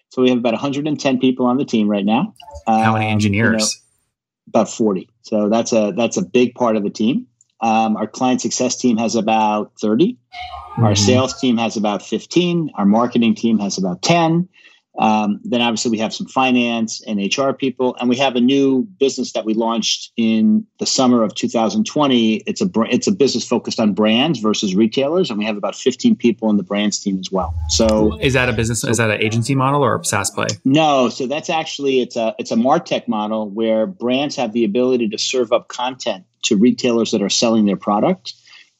So 0.08 0.22
we 0.22 0.28
have 0.28 0.38
about 0.38 0.54
110 0.54 1.20
people 1.20 1.46
on 1.46 1.56
the 1.56 1.64
team 1.64 1.88
right 1.88 2.04
now. 2.04 2.34
How 2.66 2.92
many 2.92 3.06
engineers? 3.06 3.46
Um, 3.46 3.52
you 3.52 4.52
know, 4.52 4.60
about 4.60 4.68
40. 4.70 5.08
So 5.22 5.48
that's 5.48 5.72
a 5.72 5.92
that's 5.96 6.16
a 6.16 6.22
big 6.22 6.54
part 6.54 6.76
of 6.76 6.82
the 6.82 6.90
team. 6.90 7.28
Um, 7.60 7.96
our 7.96 8.08
client 8.08 8.40
success 8.40 8.76
team 8.76 8.96
has 8.96 9.14
about 9.14 9.72
30. 9.80 10.14
Mm-hmm. 10.14 10.84
Our 10.84 10.96
sales 10.96 11.40
team 11.40 11.58
has 11.58 11.76
about 11.76 12.02
15. 12.02 12.70
Our 12.74 12.84
marketing 12.84 13.36
team 13.36 13.58
has 13.60 13.78
about 13.78 14.02
10. 14.02 14.48
Um, 14.98 15.40
then 15.42 15.62
obviously 15.62 15.90
we 15.90 15.98
have 15.98 16.12
some 16.12 16.26
finance 16.26 17.02
and 17.06 17.18
HR 17.18 17.52
people, 17.52 17.96
and 17.98 18.10
we 18.10 18.16
have 18.16 18.36
a 18.36 18.40
new 18.40 18.82
business 18.82 19.32
that 19.32 19.44
we 19.44 19.54
launched 19.54 20.12
in 20.16 20.66
the 20.78 20.86
summer 20.86 21.22
of 21.22 21.34
2020. 21.34 22.34
It's 22.46 22.60
a 22.60 22.68
it's 22.90 23.06
a 23.06 23.12
business 23.12 23.46
focused 23.46 23.80
on 23.80 23.94
brands 23.94 24.40
versus 24.40 24.74
retailers, 24.74 25.30
and 25.30 25.38
we 25.38 25.46
have 25.46 25.56
about 25.56 25.74
15 25.74 26.16
people 26.16 26.50
in 26.50 26.58
the 26.58 26.62
brands 26.62 26.98
team 27.00 27.18
as 27.18 27.30
well. 27.32 27.54
So 27.68 28.18
is 28.20 28.34
that 28.34 28.48
a 28.48 28.52
business? 28.52 28.82
So, 28.82 28.88
is 28.88 28.98
that 28.98 29.10
an 29.10 29.22
agency 29.22 29.54
model 29.54 29.82
or 29.82 29.96
a 29.96 30.04
SaaS 30.04 30.30
play? 30.30 30.48
No, 30.64 31.08
so 31.08 31.26
that's 31.26 31.48
actually 31.48 32.00
it's 32.00 32.16
a 32.16 32.34
it's 32.38 32.50
a 32.50 32.56
Martech 32.56 33.08
model 33.08 33.48
where 33.48 33.86
brands 33.86 34.36
have 34.36 34.52
the 34.52 34.64
ability 34.64 35.08
to 35.08 35.18
serve 35.18 35.52
up 35.52 35.68
content 35.68 36.24
to 36.42 36.56
retailers 36.56 37.12
that 37.12 37.22
are 37.22 37.30
selling 37.30 37.64
their 37.64 37.76
product. 37.76 38.34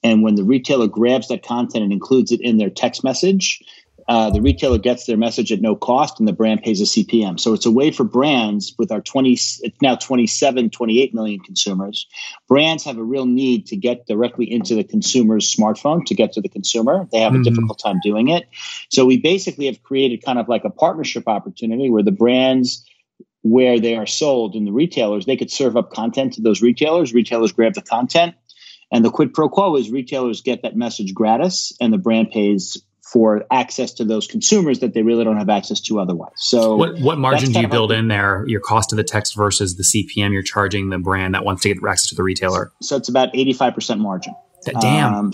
And 0.05 0.23
when 0.23 0.35
the 0.35 0.45
retailer 0.45 0.89
grabs 0.89 1.29
that 1.29 1.45
content 1.45 1.85
and 1.85 1.93
includes 1.93 2.33
it 2.33 2.41
in 2.41 2.59
their 2.59 2.71
text 2.71 3.05
message, 3.05 3.63
uh, 4.13 4.29
the 4.29 4.43
retailer 4.43 4.77
gets 4.77 5.07
their 5.07 5.17
message 5.17 5.51
at 5.53 5.63
no 5.63 5.75
cost 5.75 6.19
and 6.19 6.29
the 6.29 6.35
brand 6.35 6.63
pays 6.63 6.83
a 6.83 6.85
CPM. 6.85 7.41
So 7.41 7.55
it's 7.55 7.65
a 7.65 7.71
way 7.71 7.91
for 7.91 8.05
brands 8.05 8.75
with 8.79 8.93
our 8.93 9.01
20, 9.01 9.33
it's 9.33 9.81
now 9.81 9.95
27, 9.95 10.69
28 10.69 11.15
million 11.15 11.41
consumers. 11.41 12.07
Brands 12.47 12.85
have 12.85 12.99
a 12.99 13.03
real 13.03 13.25
need 13.25 13.69
to 13.69 13.77
get 13.77 14.07
directly 14.07 14.53
into 14.53 14.75
the 14.75 14.85
consumer's 14.85 15.51
smartphone 15.51 16.05
to 16.05 16.15
get 16.15 16.35
to 16.35 16.43
the 16.43 16.51
consumer. 16.51 17.09
They 17.11 17.21
have 17.21 17.33
mm-hmm. 17.33 17.41
a 17.41 17.45
difficult 17.45 17.79
time 17.79 18.01
doing 18.03 18.29
it. 18.29 18.47
So 18.91 19.07
we 19.07 19.17
basically 19.17 19.65
have 19.65 19.83
created 19.83 20.23
kind 20.23 20.39
of 20.39 20.47
like 20.47 20.67
a 20.67 20.71
partnership 20.71 21.27
opportunity 21.27 21.89
where 21.89 22.03
the 22.03 22.13
brands 22.13 22.87
where 23.41 23.81
they 23.81 23.97
are 23.97 24.07
sold 24.07 24.57
and 24.57 24.67
the 24.67 24.73
retailers, 24.73 25.25
they 25.25 25.39
could 25.39 25.51
serve 25.51 25.75
up 25.75 25.91
content 25.91 26.35
to 26.35 26.43
those 26.43 26.61
retailers. 26.61 27.15
Retailers 27.15 27.53
grab 27.53 27.73
the 27.73 27.81
content. 27.81 28.35
And 28.93 29.03
the 29.03 29.11
quid 29.11 29.33
pro 29.33 29.49
quo 29.49 29.77
is 29.77 29.91
retailers 29.91 30.43
get 30.43 30.65
that 30.65 30.77
message 30.77 31.15
gratis 31.15 31.73
and 31.81 31.91
the 31.91 31.99
brand 31.99 32.31
pays 32.31 32.77
for 33.13 33.45
access 33.51 33.93
to 33.93 34.05
those 34.05 34.27
consumers 34.27 34.81
that 34.81 34.95
they 34.95 35.03
really 35.03 35.23
don't 35.23 35.37
have 35.37 35.51
access 35.51 35.81
to 35.83 36.01
otherwise. 36.01 36.33
So, 36.37 36.77
what, 36.77 36.99
what 36.99 37.19
margin 37.19 37.53
do 37.53 37.61
you 37.61 37.69
build 37.69 37.93
in 37.93 38.09
there? 38.09 38.45
Your 38.47 38.61
cost 38.61 38.93
of 38.93 38.97
the 38.97 39.05
text 39.05 39.37
versus 39.37 39.77
the 39.77 39.83
CPM 39.83 40.33
you're 40.33 40.43
charging 40.43 40.89
the 40.89 40.99
brand 40.99 41.35
that 41.35 41.45
wants 41.45 41.63
to 41.63 41.75
get 41.75 41.85
access 41.87 42.09
to 42.09 42.15
the 42.15 42.23
retailer. 42.23 42.73
So 42.81 42.97
it's 42.97 43.09
about 43.09 43.29
eighty 43.35 43.53
five 43.53 43.75
percent 43.75 44.01
margin. 44.01 44.35
Damn. 44.81 45.15
Um, 45.15 45.33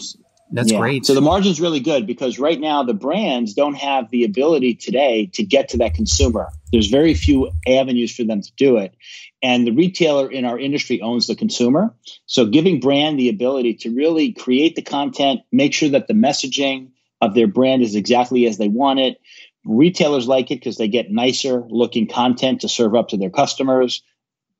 that's 0.50 0.72
yeah. 0.72 0.78
great. 0.78 1.04
So 1.04 1.14
the 1.14 1.20
margin's 1.20 1.60
really 1.60 1.80
good 1.80 2.06
because 2.06 2.38
right 2.38 2.58
now 2.58 2.82
the 2.82 2.94
brands 2.94 3.52
don't 3.52 3.74
have 3.74 4.10
the 4.10 4.24
ability 4.24 4.74
today 4.74 5.30
to 5.34 5.44
get 5.44 5.68
to 5.70 5.76
that 5.78 5.94
consumer. 5.94 6.48
There's 6.72 6.88
very 6.88 7.14
few 7.14 7.50
avenues 7.66 8.14
for 8.14 8.24
them 8.24 8.40
to 8.40 8.50
do 8.56 8.78
it. 8.78 8.94
And 9.42 9.66
the 9.66 9.72
retailer 9.72 10.30
in 10.30 10.44
our 10.44 10.58
industry 10.58 11.00
owns 11.02 11.26
the 11.26 11.36
consumer. 11.36 11.94
So 12.26 12.46
giving 12.46 12.80
brand 12.80 13.18
the 13.18 13.28
ability 13.28 13.74
to 13.74 13.94
really 13.94 14.32
create 14.32 14.74
the 14.74 14.82
content, 14.82 15.40
make 15.52 15.74
sure 15.74 15.90
that 15.90 16.08
the 16.08 16.14
messaging, 16.14 16.88
of 17.20 17.34
their 17.34 17.46
brand 17.46 17.82
is 17.82 17.94
exactly 17.94 18.46
as 18.46 18.58
they 18.58 18.68
want 18.68 19.00
it. 19.00 19.20
Retailers 19.64 20.28
like 20.28 20.50
it 20.50 20.60
because 20.60 20.76
they 20.76 20.88
get 20.88 21.10
nicer 21.10 21.64
looking 21.68 22.06
content 22.06 22.60
to 22.62 22.68
serve 22.68 22.94
up 22.94 23.08
to 23.08 23.16
their 23.16 23.30
customers. 23.30 24.02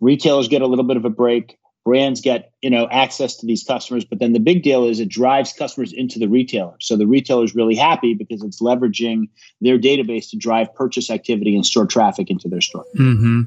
Retailers 0.01 0.49
get 0.49 0.63
a 0.63 0.67
little 0.67 0.85
bit 0.85 0.97
of 0.97 1.05
a 1.05 1.11
break. 1.11 1.59
Brands 1.85 2.21
get 2.21 2.53
you 2.61 2.69
know 2.69 2.87
access 2.91 3.37
to 3.37 3.47
these 3.47 3.65
customers, 3.65 4.05
but 4.05 4.19
then 4.19 4.35
the 4.35 4.41
big 4.41 4.63
deal 4.63 4.85
is 4.85 5.01
it 5.01 5.09
drives 5.09 5.55
customers 5.55 5.93
into 5.93 6.19
the 6.19 6.29
retailer. 6.29 6.75
So 6.81 6.97
the 6.97 7.07
retailer 7.07 7.45
is 7.45 7.55
really 7.55 7.77
happy 7.77 8.13
because 8.13 8.43
it's 8.43 8.61
leveraging 8.61 9.29
their 9.63 9.79
database 9.79 10.29
to 10.31 10.37
drive 10.37 10.75
purchase 10.75 11.09
activity 11.09 11.55
and 11.55 11.65
store 11.65 11.87
traffic 11.87 12.29
into 12.29 12.49
their 12.49 12.61
store. 12.61 12.85
Mm-hmm. 12.95 13.43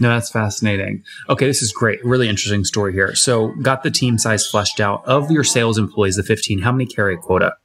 No, 0.00 0.08
that's 0.08 0.30
fascinating. 0.30 1.04
Okay, 1.28 1.46
this 1.46 1.60
is 1.60 1.72
great. 1.72 2.04
Really 2.04 2.28
interesting 2.28 2.64
story 2.64 2.92
here. 2.92 3.14
So, 3.14 3.48
got 3.60 3.82
the 3.82 3.90
team 3.90 4.16
size 4.16 4.46
fleshed 4.46 4.80
out. 4.80 5.04
Of 5.06 5.30
your 5.30 5.44
sales 5.44 5.76
employees, 5.76 6.16
the 6.16 6.22
15, 6.22 6.60
how 6.60 6.72
many 6.72 6.86
carry 6.86 7.14
a 7.14 7.18
quota? 7.18 7.56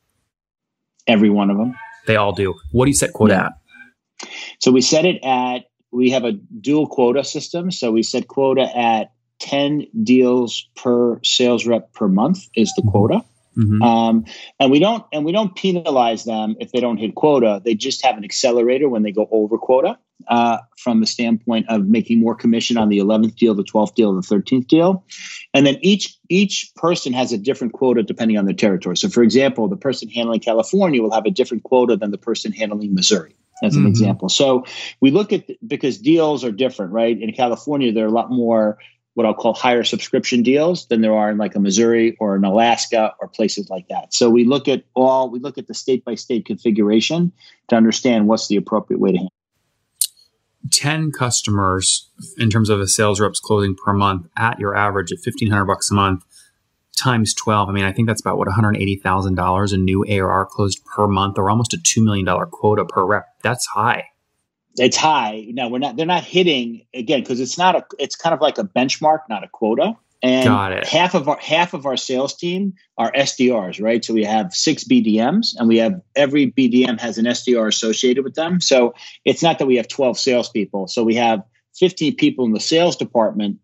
Every 1.08 1.30
one 1.30 1.50
of 1.50 1.58
them. 1.58 1.76
They 2.08 2.16
all 2.16 2.34
do. 2.34 2.56
What 2.72 2.86
do 2.86 2.92
you 2.92 2.96
set 2.96 3.14
quota 3.14 3.34
yeah. 3.34 3.46
at? 3.48 4.30
So, 4.60 4.72
we 4.72 4.82
set 4.82 5.06
it 5.06 5.24
at, 5.24 5.66
we 5.92 6.12
have 6.12 6.24
a 6.24 6.32
dual 6.32 6.88
quota 6.88 7.24
system. 7.24 7.72
So, 7.72 7.92
we 7.92 8.04
set 8.04 8.28
quota 8.28 8.70
at 8.76 9.12
10 9.40 9.88
deals 10.04 10.70
per 10.76 11.20
sales 11.24 11.66
rep 11.66 11.94
per 11.94 12.08
month 12.08 12.48
is 12.56 12.74
the 12.76 12.82
mm-hmm. 12.82 12.92
quota. 12.92 13.26
Mm-hmm. 13.58 13.82
Um, 13.82 14.26
and 14.60 14.72
we 14.72 14.80
don't 14.80 15.06
and 15.14 15.26
we 15.26 15.32
don't 15.32 15.56
penalize 15.56 16.26
them 16.26 16.56
if 16.60 16.72
they 16.72 16.80
don't 16.80 16.98
hit 16.98 17.16
quota. 17.16 17.62
They 17.64 17.76
just 17.76 18.04
have 18.06 18.18
an 18.18 18.24
accelerator 18.24 18.90
when 18.90 19.04
they 19.04 19.12
go 19.12 19.28
over 19.32 19.58
quota 19.58 19.98
uh, 20.28 20.58
from 20.78 21.00
the 21.00 21.06
standpoint 21.06 21.68
of 21.70 21.86
making 21.86 22.20
more 22.20 22.36
commission 22.36 22.78
on 22.78 22.90
the 22.90 23.00
11th 23.00 23.36
deal, 23.36 23.54
the 23.54 23.64
12th 23.64 23.96
deal, 23.96 24.14
the 24.14 24.22
13th 24.22 24.68
deal. 24.68 25.04
And 25.54 25.66
then 25.66 25.78
each 25.82 26.18
each 26.30 26.72
person 26.76 27.14
has 27.14 27.32
a 27.32 27.38
different 27.38 27.74
quota 27.74 28.04
depending 28.04 28.38
on 28.38 28.46
their 28.46 28.56
territory. 28.56 28.98
So, 28.98 29.10
for 29.10 29.24
example, 29.24 29.68
the 29.68 29.78
person 29.78 30.10
handling 30.10 30.40
California 30.40 31.02
will 31.02 31.14
have 31.14 31.26
a 31.26 31.32
different 31.32 31.64
quota 31.64 31.96
than 31.96 32.12
the 32.12 32.18
person 32.18 32.52
handling 32.52 32.94
Missouri. 32.94 33.36
As 33.64 33.74
an 33.74 33.84
mm-hmm. 33.84 33.92
example, 33.92 34.28
so 34.28 34.66
we 35.00 35.12
look 35.12 35.32
at 35.32 35.50
because 35.66 35.98
deals 35.98 36.44
are 36.44 36.52
different, 36.52 36.92
right? 36.92 37.18
In 37.18 37.32
California, 37.32 37.94
there 37.94 38.04
are 38.04 38.10
a 38.10 38.12
lot 38.12 38.30
more 38.30 38.80
what 39.16 39.26
I'll 39.26 39.34
call 39.34 39.54
higher 39.54 39.84
subscription 39.84 40.44
deals 40.44 40.88
than 40.88 41.02
there 41.02 41.16
are 41.16 41.32
in 41.32 41.38
like 41.38 41.56
a 41.56 41.60
Missouri 41.60 42.16
or 42.20 42.36
an 42.36 42.44
Alaska 42.44 43.14
or 43.20 43.30
places 43.30 43.70
like 43.70 43.88
that. 43.88 44.14
So 44.14 44.30
we 44.30 44.44
look 44.44 44.68
at 44.68 44.84
all 44.94 45.30
we 45.30 45.40
look 45.40 45.58
at 45.58 45.68
the 45.68 45.74
state 45.74 46.06
by 46.06 46.16
state 46.16 46.46
configuration 46.46 47.32
to 47.70 47.76
understand 47.76 48.28
what's 48.28 48.48
the 48.48 48.58
appropriate 48.58 49.00
way 49.00 49.14
to 49.14 49.18
handle. 49.18 49.32
10 50.72 51.12
customers 51.12 52.10
in 52.38 52.50
terms 52.50 52.70
of 52.70 52.80
a 52.80 52.88
sales 52.88 53.20
rep's 53.20 53.40
closing 53.40 53.76
per 53.76 53.94
month 53.94 54.28
at 54.38 54.60
your 54.60 54.76
average 54.76 55.12
at 55.12 55.18
1500 55.18 55.66
bucks 55.66 55.92
a 55.92 55.94
month 55.94 56.24
times 56.98 57.34
12 57.36 57.70
i 57.70 57.72
mean 57.72 57.84
i 57.84 57.92
think 57.92 58.08
that's 58.08 58.22
about 58.22 58.38
what 58.38 58.48
$180000 58.48 59.74
in 59.74 59.86
new 59.86 60.04
arr 60.08 60.46
closed 60.50 60.84
per 60.86 61.08
month 61.08 61.38
or 61.38 61.52
almost 61.52 61.74
a 61.74 61.78
$2 61.78 62.04
million 62.04 62.26
quota 62.50 62.84
per 62.84 63.06
rep 63.06 63.28
that's 63.44 63.66
high 63.68 64.06
it's 64.78 64.98
high 64.98 65.46
now 65.50 65.70
we're 65.70 65.80
not 65.80 65.96
they're 65.96 66.06
not 66.06 66.24
hitting 66.24 66.86
again 66.94 67.22
because 67.22 67.40
it's 67.40 67.58
not 67.58 67.76
a 67.76 67.86
it's 68.00 68.16
kind 68.16 68.34
of 68.34 68.42
like 68.42 68.58
a 68.58 68.64
benchmark 68.64 69.20
not 69.30 69.44
a 69.44 69.48
quota 69.48 69.96
and 70.26 70.46
half 70.88 71.14
of 71.14 71.30
our 71.30 71.38
half 71.38 71.76
of 71.76 71.86
our 71.86 71.98
sales 71.98 72.34
team 72.34 72.74
are 72.98 73.12
SDRs, 73.12 73.80
right? 73.80 74.04
So 74.04 74.14
we 74.14 74.24
have 74.24 74.56
six 74.56 74.84
BDMs, 74.84 75.56
and 75.56 75.68
we 75.68 75.78
have 75.78 76.02
every 76.16 76.52
BDM 76.52 77.00
has 77.00 77.20
an 77.20 77.26
SDR 77.26 77.68
associated 77.68 78.24
with 78.24 78.34
them. 78.34 78.60
So 78.60 78.96
it's 79.24 79.44
not 79.44 79.60
that 79.60 79.68
we 79.68 79.76
have 79.76 79.88
12 79.88 80.18
salespeople. 80.18 80.88
So 80.88 81.04
we 81.04 81.16
have 81.16 81.44
15 81.76 82.16
people 82.16 82.46
in 82.46 82.54
the 82.54 82.60
sales 82.60 82.96
department. 82.96 83.60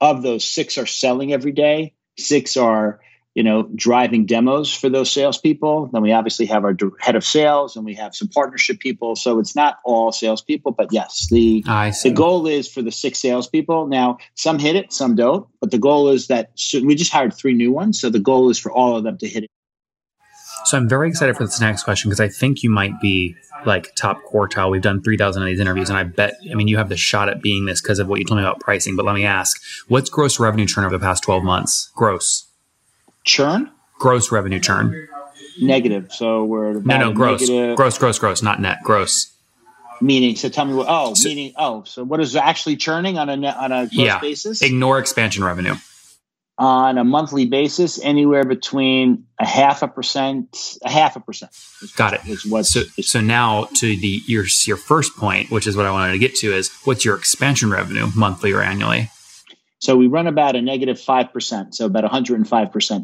Of 0.00 0.22
those, 0.22 0.44
six 0.44 0.78
are 0.78 0.86
selling 0.86 1.32
every 1.32 1.52
day. 1.52 1.94
Six 2.18 2.56
are 2.56 3.00
you 3.34 3.42
know, 3.42 3.68
driving 3.74 4.26
demos 4.26 4.72
for 4.72 4.88
those 4.88 5.10
salespeople. 5.10 5.90
Then 5.92 6.02
we 6.02 6.12
obviously 6.12 6.46
have 6.46 6.64
our 6.64 6.76
head 7.00 7.16
of 7.16 7.24
sales 7.24 7.74
and 7.74 7.84
we 7.84 7.94
have 7.94 8.14
some 8.14 8.28
partnership 8.28 8.78
people. 8.78 9.16
So 9.16 9.40
it's 9.40 9.56
not 9.56 9.78
all 9.84 10.12
salespeople, 10.12 10.72
but 10.72 10.92
yes, 10.92 11.28
the 11.30 11.62
the 12.10 12.14
goal 12.14 12.46
is 12.46 12.68
for 12.72 12.80
the 12.80 12.92
six 12.92 13.18
salespeople. 13.18 13.88
Now, 13.88 14.18
some 14.36 14.60
hit 14.60 14.76
it, 14.76 14.92
some 14.92 15.16
don't, 15.16 15.48
but 15.60 15.72
the 15.72 15.78
goal 15.78 16.10
is 16.10 16.28
that 16.28 16.52
so 16.54 16.80
we 16.82 16.94
just 16.94 17.12
hired 17.12 17.34
three 17.34 17.54
new 17.54 17.72
ones. 17.72 18.00
So 18.00 18.08
the 18.08 18.20
goal 18.20 18.50
is 18.50 18.58
for 18.58 18.70
all 18.70 18.96
of 18.96 19.02
them 19.02 19.18
to 19.18 19.28
hit 19.28 19.44
it. 19.44 19.50
So 20.66 20.78
I'm 20.78 20.88
very 20.88 21.08
excited 21.08 21.36
for 21.36 21.44
this 21.44 21.60
next 21.60 21.82
question 21.82 22.08
because 22.08 22.20
I 22.20 22.28
think 22.28 22.62
you 22.62 22.70
might 22.70 22.98
be 23.00 23.34
like 23.66 23.94
top 23.96 24.20
quartile. 24.32 24.70
We've 24.70 24.80
done 24.80 25.02
3,000 25.02 25.42
of 25.42 25.46
these 25.46 25.60
interviews, 25.60 25.90
and 25.90 25.98
I 25.98 26.04
bet, 26.04 26.36
I 26.50 26.54
mean, 26.54 26.68
you 26.68 26.78
have 26.78 26.88
the 26.88 26.96
shot 26.96 27.28
at 27.28 27.42
being 27.42 27.66
this 27.66 27.82
because 27.82 27.98
of 27.98 28.08
what 28.08 28.18
you 28.18 28.24
told 28.24 28.38
me 28.38 28.46
about 28.46 28.60
pricing. 28.60 28.96
But 28.96 29.04
let 29.04 29.14
me 29.14 29.26
ask, 29.26 29.60
what's 29.88 30.08
gross 30.08 30.40
revenue 30.40 30.66
churn 30.66 30.84
over 30.84 30.96
the 30.96 31.04
past 31.04 31.22
12 31.24 31.44
months? 31.44 31.90
Gross 31.94 32.46
churn? 33.24 33.70
Gross 33.98 34.30
revenue 34.30 34.60
churn. 34.60 35.08
Negative. 35.60 36.12
So 36.12 36.44
we're 36.44 36.74
no, 36.74 36.98
no, 36.98 37.12
gross, 37.12 37.48
negative. 37.48 37.76
gross, 37.76 37.98
gross, 37.98 38.18
gross, 38.18 38.42
not 38.42 38.60
net, 38.60 38.78
gross. 38.82 39.32
Meaning, 40.00 40.36
so 40.36 40.48
tell 40.48 40.64
me 40.64 40.74
what? 40.74 40.86
Oh, 40.88 41.14
so, 41.14 41.28
meaning, 41.28 41.52
oh, 41.56 41.84
so 41.84 42.04
what 42.04 42.20
is 42.20 42.34
actually 42.36 42.76
churning 42.76 43.18
on 43.18 43.28
a 43.28 43.36
net, 43.36 43.56
on 43.56 43.72
a 43.72 43.82
gross 43.82 43.92
yeah, 43.92 44.18
basis? 44.18 44.62
Ignore 44.62 44.98
expansion 44.98 45.44
revenue. 45.44 45.74
On 46.58 46.98
a 46.98 47.04
monthly 47.04 47.46
basis, 47.46 48.00
anywhere 48.02 48.44
between 48.44 49.26
a 49.40 49.46
half 49.46 49.82
a 49.82 49.88
percent, 49.88 50.76
a 50.84 50.90
half 50.90 51.16
a 51.16 51.20
percent. 51.20 51.50
Got 51.96 52.14
it. 52.14 52.20
Is 52.26 52.46
what? 52.46 52.66
So, 52.66 52.82
so 53.00 53.20
now 53.20 53.64
to 53.76 53.96
the 53.96 54.20
your 54.26 54.44
your 54.64 54.76
first 54.76 55.16
point, 55.16 55.50
which 55.50 55.66
is 55.66 55.76
what 55.76 55.86
I 55.86 55.90
wanted 55.90 56.12
to 56.12 56.18
get 56.18 56.36
to, 56.36 56.52
is 56.52 56.70
what's 56.84 57.04
your 57.04 57.16
expansion 57.16 57.70
revenue 57.70 58.08
monthly 58.14 58.52
or 58.52 58.62
annually? 58.62 59.10
So 59.80 59.96
we 59.96 60.06
run 60.06 60.26
about 60.26 60.56
a 60.56 60.62
negative 60.62 60.98
5%, 60.98 61.74
so 61.74 61.84
about 61.84 62.04
105% 62.04 62.48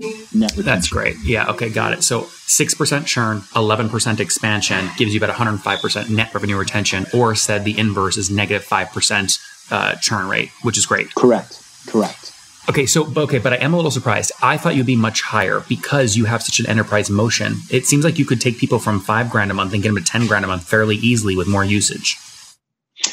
net 0.01 0.51
retention. 0.51 0.65
That's 0.65 0.89
great. 0.89 1.17
Yeah, 1.23 1.51
okay, 1.51 1.69
got 1.69 1.93
it. 1.93 2.03
So 2.03 2.23
6% 2.23 3.07
churn, 3.07 3.41
11% 3.41 4.21
expansion 4.21 4.89
gives 4.97 5.13
you 5.13 5.21
about 5.23 5.35
105% 5.35 6.11
net 6.11 6.33
revenue 6.33 6.57
retention, 6.57 7.07
or 7.13 7.35
said 7.35 7.65
the 7.65 7.79
inverse 7.79 8.17
is 8.17 8.31
negative 8.31 8.67
5% 8.67 9.73
uh, 9.73 9.95
churn 9.97 10.29
rate, 10.29 10.51
which 10.63 10.79
is 10.79 10.87
great. 10.87 11.15
Correct, 11.15 11.63
correct. 11.87 12.33
Okay, 12.69 12.87
so 12.87 13.13
okay, 13.17 13.39
but 13.39 13.53
I 13.53 13.57
am 13.57 13.73
a 13.73 13.77
little 13.77 13.91
surprised. 13.91 14.31
I 14.43 14.57
thought 14.57 14.77
you'd 14.77 14.87
be 14.87 14.95
much 14.95 15.23
higher 15.23 15.65
because 15.69 16.17
you 16.17 16.27
have 16.27 16.43
such 16.43 16.61
an 16.61 16.67
enterprise 16.67 17.11
motion. 17.11 17.57
It 17.69 17.87
seems 17.87 18.05
like 18.05 18.19
you 18.19 18.25
could 18.25 18.41
take 18.41 18.59
people 18.59 18.79
from 18.79 19.01
five 19.01 19.29
grand 19.29 19.51
a 19.51 19.55
month 19.55 19.73
and 19.73 19.83
get 19.83 19.89
them 19.89 19.97
to 19.97 20.05
ten 20.05 20.27
grand 20.29 20.45
a 20.45 20.49
month 20.49 20.69
fairly 20.69 20.97
easily 20.97 21.37
with 21.37 21.49
more 21.49 21.65
usage. 21.65 22.17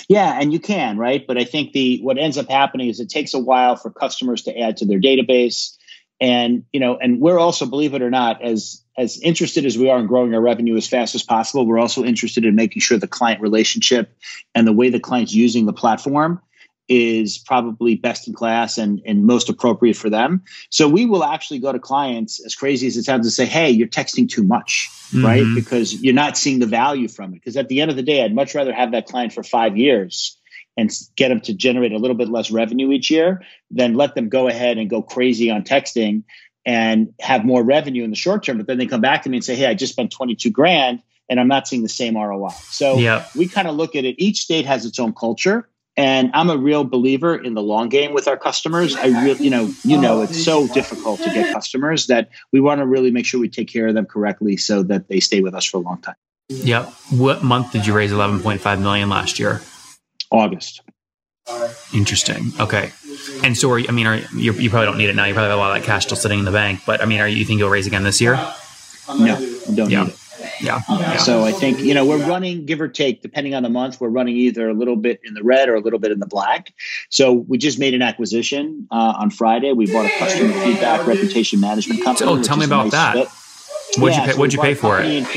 Yeah, 0.08 0.40
and 0.40 0.54
you 0.54 0.60
can, 0.60 0.98
right? 0.98 1.26
But 1.28 1.38
I 1.38 1.44
think 1.44 1.74
the 1.74 2.00
what 2.02 2.18
ends 2.18 2.38
up 2.38 2.50
happening 2.50 2.88
is 2.90 3.00
it 3.00 3.10
takes 3.10 3.34
a 3.34 3.40
while 3.40 3.76
for 3.76 3.92
customers 3.92 4.44
to 4.44 4.58
add 4.58 4.78
to 4.78 4.86
their 4.86 5.00
database. 5.00 5.76
And 6.20 6.64
you 6.72 6.80
know, 6.80 6.98
and 6.98 7.20
we're 7.20 7.40
also, 7.40 7.66
believe 7.66 7.94
it 7.94 8.02
or 8.02 8.10
not, 8.10 8.42
as 8.42 8.84
as 8.98 9.20
interested 9.22 9.66
as 9.66 9.78
we 9.78 9.90
are 9.90 10.00
in 10.00 10.08
growing 10.08 10.34
our 10.34 10.42
revenue 10.42 10.76
as 10.76 10.88
fast 10.88 11.14
as 11.14 11.24
possible, 11.24 11.68
we're 11.68 11.78
also 11.78 12.04
interested 12.04 12.46
in 12.46 12.56
making 12.56 12.82
sure 12.82 12.98
the 12.98 13.08
client 13.08 13.42
relationship 13.42 14.18
and 14.56 14.66
the 14.66 14.74
way 14.74 14.90
the 14.90 15.00
client's 15.00 15.34
using 15.34 15.66
the 15.66 15.74
platform 15.74 16.42
is 16.90 17.38
probably 17.38 17.96
best 17.96 18.28
in 18.28 18.34
class 18.34 18.78
and, 18.78 19.02
and 19.06 19.26
most 19.26 19.50
appropriate 19.50 19.98
for 19.98 20.10
them. 20.10 20.44
So 20.70 20.88
we 20.88 21.06
will 21.06 21.24
actually 21.24 21.60
go 21.60 21.72
to 21.72 21.80
clients, 21.80 22.44
as 22.46 22.56
crazy 22.56 22.88
as 22.88 22.96
it 22.98 23.04
sounds, 23.04 23.26
and 23.26 23.34
say, 23.34 23.46
hey, 23.46 23.70
you're 23.70 23.88
texting 23.88 24.30
too 24.30 24.44
much, 24.44 24.90
mm-hmm. 25.10 25.26
right? 25.26 25.46
Because 25.56 26.02
you're 26.02 26.14
not 26.14 26.38
seeing 26.38 26.60
the 26.60 26.66
value 26.66 27.08
from 27.08 27.34
it. 27.34 27.36
Because 27.36 27.58
at 27.58 27.68
the 27.68 27.82
end 27.82 27.92
of 27.92 27.98
the 27.98 28.04
day, 28.04 28.24
I'd 28.24 28.34
much 28.34 28.56
rather 28.56 28.74
have 28.74 28.92
that 28.92 29.08
client 29.08 29.34
for 29.34 29.44
five 29.44 29.78
years 29.78 30.38
and 30.78 30.92
get 31.16 31.30
them 31.30 31.42
to 31.42 31.54
generate 31.54 31.92
a 31.92 31.98
little 31.98 32.16
bit 32.16 32.30
less 32.30 32.52
revenue 32.52 32.92
each 32.92 33.10
year 33.10 33.42
than 33.72 33.96
let 33.96 34.16
them 34.16 34.30
go 34.30 34.48
ahead 34.48 34.78
and 34.78 34.90
go 34.90 35.02
crazy 35.02 35.50
on 35.50 35.64
texting 35.64 36.24
and 36.66 37.14
have 37.20 37.44
more 37.44 37.64
revenue 37.64 38.04
in 38.04 38.12
the 38.12 38.16
short 38.16 38.44
term. 38.44 38.58
But 38.58 38.68
then 38.68 38.78
they 38.78 38.86
come 38.86 39.02
back 39.02 39.24
to 39.24 39.30
me 39.30 39.38
and 39.38 39.44
say, 39.44 39.56
hey, 39.56 39.66
I 39.66 39.74
just 39.74 39.94
spent 39.94 40.12
22 40.12 40.52
grand 40.52 41.02
and 41.30 41.40
I'm 41.40 41.48
not 41.48 41.68
seeing 41.68 41.82
the 41.82 41.90
same 41.90 42.16
ROI. 42.16 42.50
So 42.70 42.98
yep. 42.98 43.34
we 43.36 43.48
kind 43.48 43.68
of 43.68 43.76
look 43.76 43.96
at 43.96 44.06
it. 44.06 44.16
Each 44.20 44.42
state 44.42 44.66
has 44.66 44.86
its 44.86 45.00
own 45.00 45.14
culture 45.14 45.68
and 45.98 46.30
I'm 46.36 46.50
a 46.52 46.58
real 46.58 46.84
believer 46.84 47.36
in 47.36 47.56
the 47.56 47.62
long 47.62 47.90
game 47.90 48.14
with 48.14 48.28
our 48.28 48.38
customers. 48.38 48.96
I 48.96 49.08
really, 49.24 49.44
you 49.44 49.50
know, 49.50 49.74
you 49.84 50.00
know, 50.00 50.22
it's 50.22 50.44
so 50.44 50.68
difficult 50.68 51.20
to 51.22 51.26
get 51.26 51.52
customers 51.52 52.06
that 52.08 52.30
we 52.54 52.60
want 52.60 52.80
to 52.80 52.86
really 52.86 53.10
make 53.10 53.26
sure 53.26 53.40
we 53.40 53.50
take 53.50 53.68
care 53.68 53.88
of 53.88 53.96
them 53.96 54.06
correctly 54.06 54.58
so 54.58 54.84
that 54.84 55.08
they 55.08 55.20
stay 55.20 55.42
with 55.42 55.56
us 55.56 55.66
for 55.66 55.78
a 55.78 55.80
long 55.80 56.00
time. 56.00 56.16
Yep. 56.50 56.94
What 57.12 57.44
month 57.44 57.72
did 57.72 57.88
you 57.88 57.94
raise 57.94 58.12
11.5 58.12 58.82
million 58.82 59.10
last 59.10 59.40
year? 59.40 59.62
August. 60.32 60.82
Interesting. 61.94 62.52
Okay. 62.60 62.92
And 63.44 63.58
so, 63.58 63.72
are 63.72 63.80
you, 63.80 63.88
I 63.90 63.92
mean, 63.92 64.06
are 64.06 64.18
you, 64.36 64.54
you 64.54 64.70
probably 64.70 64.86
don't 64.86 64.98
need 64.98 65.10
it 65.10 65.16
now. 65.16 65.26
You 65.26 65.34
probably 65.34 65.50
have 65.50 65.58
a 65.58 65.62
lot 65.62 65.76
of 65.76 65.82
that 65.82 65.88
cash 65.88 66.06
still 66.06 66.18
sitting 66.18 66.40
in 66.40 66.46
the 66.46 66.52
bank. 66.52 66.82
But 66.86 67.02
I 67.02 67.06
mean, 67.06 67.20
are 67.20 67.28
you 67.28 67.44
think 67.44 67.60
you'll 67.60 67.70
raise 67.70 67.88
again 67.88 68.04
this 68.04 68.22
year? 68.22 68.36
No, 68.36 69.36
I 69.36 69.74
don't 69.74 69.90
yeah. 69.90 70.04
need 70.04 70.10
it. 70.14 70.20
Yeah. 70.62 70.82
yeah. 70.90 71.18
So 71.18 71.44
I 71.44 71.52
think, 71.52 71.80
you 71.80 71.94
know, 71.94 72.06
we're 72.06 72.26
running, 72.28 72.66
give 72.66 72.82
or 72.82 72.88
take, 72.88 73.22
depending 73.22 73.54
on 73.54 73.64
the 73.64 73.70
month, 73.70 74.00
we're 74.02 74.10
running 74.10 74.36
either 74.36 74.70
a 74.70 74.74
little 74.74 74.96
bit 74.96 75.20
in 75.24 75.34
the 75.34 75.44
red 75.44 75.70
or 75.70 75.76
a 75.76 75.80
little 75.80 76.00
bit 76.00 76.12
in 76.12 76.20
the 76.20 76.26
black. 76.26 76.74
So 77.10 77.34
we 77.34 77.58
just 77.58 77.80
made 77.80 77.94
an 77.94 78.02
acquisition 78.02 78.88
uh, 78.92 79.14
on 79.18 79.30
Friday. 79.30 79.74
We 79.74 79.92
bought 79.92 80.06
a 80.06 80.18
customer 80.18 80.54
feedback 80.54 81.06
reputation 81.06 81.60
management 81.60 82.04
company. 82.04 82.30
Oh, 82.30 82.42
tell 82.42 82.58
me 82.58 82.66
about 82.66 82.86
nice 82.86 82.92
that. 82.92 83.14
Fit. 83.14 84.02
What'd 84.02 84.18
yeah, 84.18 84.22
you 84.22 84.28
pay, 84.28 84.34
so 84.34 84.40
what'd 84.40 84.54
you 84.54 84.62
pay 84.62 84.74
for 84.74 85.00
it? 85.02 85.28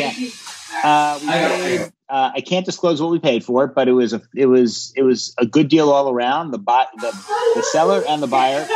Uh, 0.83 1.19
we 1.21 1.29
paid 1.29 1.93
uh, 2.11 2.33
I 2.35 2.41
can't 2.41 2.67
disclose 2.67 3.01
what 3.01 3.11
we 3.11 3.19
paid 3.19 3.45
for 3.45 3.65
it, 3.65 3.75
but 3.75 3.89
it 3.89 3.93
was 3.93 4.13
a 4.13 4.21
it 4.35 4.47
was 4.47 4.93
it 4.97 5.03
was 5.03 5.35
a 5.39 5.47
good 5.47 5.69
deal 5.69 5.91
all 5.91 6.11
around. 6.11 6.51
The 6.51 6.59
buy, 6.59 6.87
the, 6.97 7.11
the 7.55 7.63
seller 7.63 8.03
and 8.09 8.23
the 8.23 8.27
buyer 8.27 8.67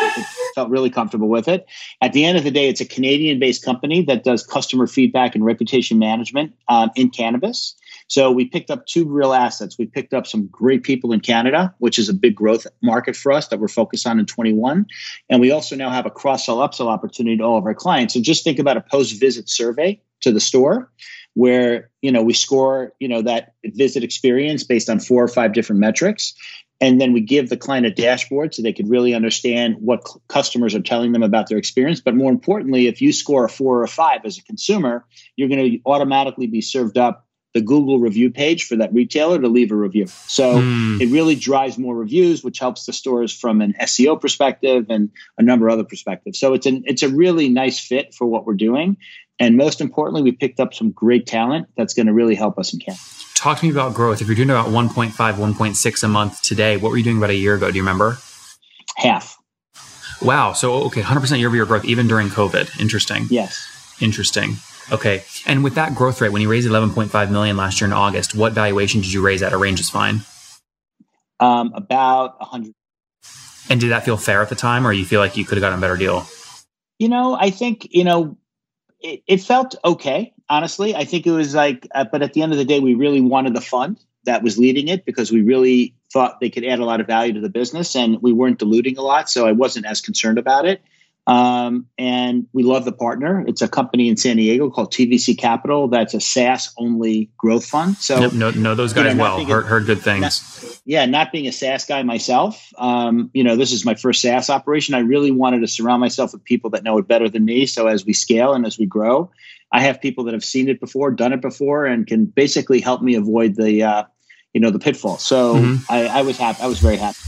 felt 0.55 0.71
really 0.71 0.91
comfortable 0.91 1.29
with 1.29 1.49
it. 1.49 1.67
At 2.01 2.13
the 2.13 2.25
end 2.25 2.39
of 2.39 2.45
the 2.45 2.51
day, 2.51 2.69
it's 2.69 2.81
a 2.81 2.87
Canadian 2.87 3.41
based 3.41 3.65
company 3.65 4.03
that 4.05 4.23
does 4.23 4.47
customer 4.47 4.87
feedback 4.87 5.35
and 5.35 5.45
reputation 5.45 5.99
management 5.99 6.55
um, 6.69 6.91
in 6.95 7.11
cannabis. 7.11 7.75
So 8.07 8.31
we 8.31 8.45
picked 8.45 8.71
up 8.71 8.87
two 8.87 9.07
real 9.07 9.33
assets. 9.33 9.79
We 9.79 9.87
picked 9.87 10.15
up 10.15 10.27
some 10.27 10.47
great 10.49 10.83
people 10.83 11.13
in 11.13 11.21
Canada, 11.21 11.75
which 11.79 11.99
is 11.99 12.09
a 12.09 12.15
big 12.15 12.35
growth 12.35 12.67
market 12.83 13.17
for 13.17 13.33
us 13.33 13.49
that 13.49 13.59
we're 13.59 13.69
focused 13.69 14.07
on 14.07 14.19
in 14.19 14.27
21. 14.27 14.87
And 15.31 15.41
we 15.41 15.51
also 15.51 15.75
now 15.75 15.91
have 15.91 16.07
a 16.07 16.11
cross 16.11 16.47
sell 16.47 16.59
upsell 16.59 16.87
opportunity 16.87 17.39
to 17.39 17.43
all 17.43 17.59
of 17.59 17.65
our 17.65 17.75
clients. 17.75 18.15
So 18.15 18.21
just 18.21 18.45
think 18.45 18.59
about 18.59 18.77
a 18.77 18.83
post 18.83 19.19
visit 19.19 19.49
survey 19.49 20.01
to 20.21 20.33
the 20.33 20.41
store 20.41 20.91
where 21.35 21.91
you 22.01 22.13
know 22.13 22.23
we 22.23 22.33
score 22.33 22.93
you 22.99 23.09
know 23.09 23.23
that 23.23 23.55
visit 23.65 24.03
experience 24.03 24.65
based 24.65 24.89
on 24.89 25.01
four 25.01 25.23
or 25.23 25.29
five 25.29 25.53
different 25.53 25.81
metrics. 25.81 26.35
And 26.81 27.01
then 27.01 27.13
we 27.13 27.21
give 27.21 27.49
the 27.49 27.57
client 27.57 27.87
a 27.87 27.91
dashboard 27.91 28.53
so 28.53 28.61
they 28.61 28.73
could 28.73 28.91
really 28.91 29.15
understand 29.15 29.77
what 29.79 30.07
c- 30.07 30.19
customers 30.29 30.75
are 30.75 30.83
telling 30.83 31.13
them 31.13 31.23
about 31.23 31.49
their 31.49 31.57
experience. 31.57 32.01
But 32.01 32.17
more 32.17 32.31
importantly 32.31 32.89
if 32.89 33.01
you 33.01 33.13
score 33.13 33.45
a 33.45 33.49
four 33.49 33.79
or 33.79 33.85
a 33.85 33.89
five 33.89 34.21
as 34.25 34.39
a 34.39 34.43
consumer 34.43 35.05
you're 35.37 35.49
going 35.49 35.71
to 35.71 35.79
automatically 35.87 36.47
be 36.47 36.61
served 36.61 36.99
up 36.99 37.27
the 37.55 37.61
google 37.61 38.01
review 38.01 38.33
page 38.33 38.67
for 38.67 38.77
that 38.77 38.93
retailer 38.93 39.41
to 39.41 39.49
leave 39.49 39.71
a 39.71 39.77
review. 39.77 40.07
So 40.27 40.57
mm. 40.57 41.01
it 41.01 41.11
really 41.11 41.37
drives 41.37 41.79
more 41.79 41.95
reviews 41.95 42.43
which 42.43 42.59
helps 42.59 42.85
the 42.85 42.93
stores 42.93 43.33
from 43.33 43.61
an 43.61 43.75
seo 43.81 44.21
perspective 44.21 44.87
and 44.91 45.11
a 45.39 45.43
number 45.43 45.69
of 45.69 45.75
other 45.75 45.85
perspectives. 45.85 46.39
So 46.39 46.55
it's 46.55 46.67
an 46.67 46.83
it's 46.87 47.05
a 47.05 47.09
really 47.09 47.49
nice 47.49 47.79
fit 47.79 48.13
for 48.13 48.27
what 48.27 48.45
we're 48.45 48.55
doing 48.55 48.97
and 49.39 49.57
most 49.57 49.81
importantly 49.81 50.23
we 50.23 50.33
picked 50.33 50.61
up 50.61 50.75
some 50.75 50.91
great 50.91 51.27
talent 51.27 51.67
that's 51.77 51.95
going 51.95 52.07
to 52.07 52.13
really 52.13 52.35
help 52.35 52.59
us 52.59 52.73
in 52.73 52.81
canada 52.81 53.01
talk 53.45 53.59
to 53.59 53.67
me 53.67 53.71
about 53.71 53.93
growth. 53.93 54.23
If 54.23 54.27
you're 54.27 54.37
doing 54.37 54.49
about 54.49 54.69
1.5, 54.69 55.13
1.6 55.13 56.03
a 56.03 56.09
month 56.09 56.41
today, 56.41 56.79
what 56.79 56.91
were 56.91 56.97
you 56.97 57.05
doing 57.05 57.19
about 57.19 57.29
a 57.29 57.35
year 57.35 57.55
ago? 57.55 57.71
Do 57.71 57.77
you 57.77 57.83
remember? 57.83 58.17
Half. 58.97 59.37
Wow. 60.23 60.55
So, 60.55 60.85
okay, 60.85 61.03
100% 61.03 61.39
year 61.39 61.49
over 61.49 61.57
year 61.57 61.67
growth, 61.67 61.85
even 61.85 62.09
during 62.09 62.29
COVID. 62.29 62.81
Interesting. 62.81 63.27
Yes. 63.29 63.69
Interesting. 64.01 64.57
Okay. 64.91 65.25
And 65.45 65.63
with 65.63 65.75
that 65.75 65.95
growth 65.95 66.23
rate, 66.23 66.33
when 66.33 66.41
you 66.41 66.51
raised 66.51 66.67
11.5 66.67 67.31
million 67.31 67.59
last 67.59 67.83
year 67.83 67.87
in 67.87 67.93
August, 67.93 68.35
what 68.35 68.55
valuation 68.55 69.03
did 69.03 69.13
you 69.13 69.21
raise 69.21 69.43
at? 69.43 69.53
A 69.53 69.59
range 69.59 69.79
is 69.79 69.91
fine. 69.91 70.21
Um, 71.39 71.73
about 71.75 72.41
100. 72.41 72.73
And 73.69 73.79
did 73.79 73.91
that 73.91 74.07
feel 74.07 74.17
fair 74.17 74.41
at 74.41 74.49
the 74.49 74.55
time, 74.55 74.87
or 74.87 74.93
you 74.93 75.05
feel 75.05 75.21
like 75.21 75.37
you 75.37 75.45
could 75.45 75.59
have 75.59 75.63
gotten 75.63 75.79
a 75.79 75.81
better 75.81 75.97
deal? 75.99 76.27
You 76.99 77.11
know, 77.11 77.35
I 77.35 77.51
think, 77.51 77.89
you 77.91 78.05
know, 78.05 78.39
it, 79.05 79.23
it 79.27 79.41
felt 79.41 79.77
okay 79.85 80.35
honestly. 80.49 80.95
I 80.95 81.05
think 81.05 81.27
it 81.27 81.33
was 81.33 81.55
like, 81.55 81.89
uh, 81.95 82.05
but 82.05 82.23
at 82.23 82.33
the 82.33 82.43
end 82.43 82.53
of 82.53 82.59
the 82.59 82.65
day, 82.65 82.81
we 82.81 82.95
really 82.95 83.21
wanted 83.21 83.55
the 83.55 83.61
fund 83.61 83.99
that 84.25 84.43
was 84.43 84.59
leading 84.59 84.89
it 84.89 85.05
because 85.05 85.31
we 85.31 85.43
really 85.43 85.95
thought 86.13 86.41
they 86.41 86.51
could 86.51 86.65
add 86.65 86.79
a 86.79 86.85
lot 86.85 87.01
of 87.01 87.07
value 87.07 87.33
to 87.35 87.41
the 87.41 87.49
business 87.49 87.95
and 87.95 88.23
we 88.23 88.33
weren't 88.33 88.59
diluting 88.59 88.97
a 88.97 89.03
lot. 89.03 89.29
So 89.29 89.47
I 89.47 89.53
wasn't 89.53 89.87
as 89.87 90.01
concerned 90.01 90.39
about 90.39 90.67
it. 90.67 90.83
Um, 91.27 91.87
and 91.97 92.47
we 92.53 92.63
love 92.63 92.85
the 92.85 92.93
partner. 92.93 93.45
It's 93.47 93.63
a 93.63 93.69
company 93.69 94.09
in 94.09 94.17
San 94.17 94.37
Diego 94.37 94.71
called 94.71 94.93
TVC 94.93 95.39
Capital. 95.39 95.89
That's 95.89 96.13
a 96.15 96.21
SaaS 96.21 96.73
only 96.77 97.31
growth 97.39 97.67
fund. 97.67 97.97
So 97.97 98.29
know, 98.29 98.51
know 98.51 98.75
those 98.75 98.93
guys 98.93 99.13
you 99.13 99.15
know, 99.15 99.23
well. 99.23 99.45
Heard, 99.45 99.65
heard 99.65 99.87
good 99.87 100.01
things. 100.01 100.74
Yeah, 100.87 101.07
not 101.07 101.33
being 101.33 101.47
a 101.47 101.53
SaaS 101.53 101.87
guy 101.87 102.03
myself, 102.03 102.71
um, 102.77 103.31
you 103.33 103.43
know, 103.43 103.57
this 103.57 103.73
is 103.73 103.87
my 103.87 103.95
first 103.95 104.21
SaaS 104.21 104.51
operation. 104.51 104.95
I 104.95 104.99
really 104.99 105.31
wanted 105.31 105.61
to 105.61 105.67
surround 105.67 106.01
myself 106.01 106.35
with 106.35 106.45
people 106.45 106.71
that 106.71 106.85
know 106.85 106.99
it 106.99 107.09
better 107.09 107.29
than 107.29 107.45
me. 107.45 107.65
So 107.65 107.87
as 107.87 108.05
we 108.05 108.13
scale 108.13 108.53
and 108.53 108.67
as 108.67 108.79
we 108.79 108.85
grow, 108.85 109.31
I 109.73 109.81
have 109.81 110.03
people 110.03 110.25
that 110.25 110.35
have 110.35 110.45
seen 110.45 110.69
it 110.69 110.81
before, 110.81 111.11
done 111.11 111.33
it 111.33 111.41
before, 111.41 111.87
and 111.87 112.07
can 112.07 112.27
basically 112.27 112.81
help 112.81 113.01
me 113.01 113.15
avoid 113.15 113.57
the, 113.57 113.83
uh, 113.83 114.05
you 114.53 114.61
know, 114.61 114.71
the 114.71 114.79
pitfall. 114.79 115.17
So 115.17 115.55
mm-hmm. 115.55 115.93
I, 115.93 116.07
I 116.07 116.23
was 116.23 116.37
happy. 116.37 116.63
I 116.63 116.67
was 116.67 116.81
very 116.81 116.97
happy. 116.97 117.19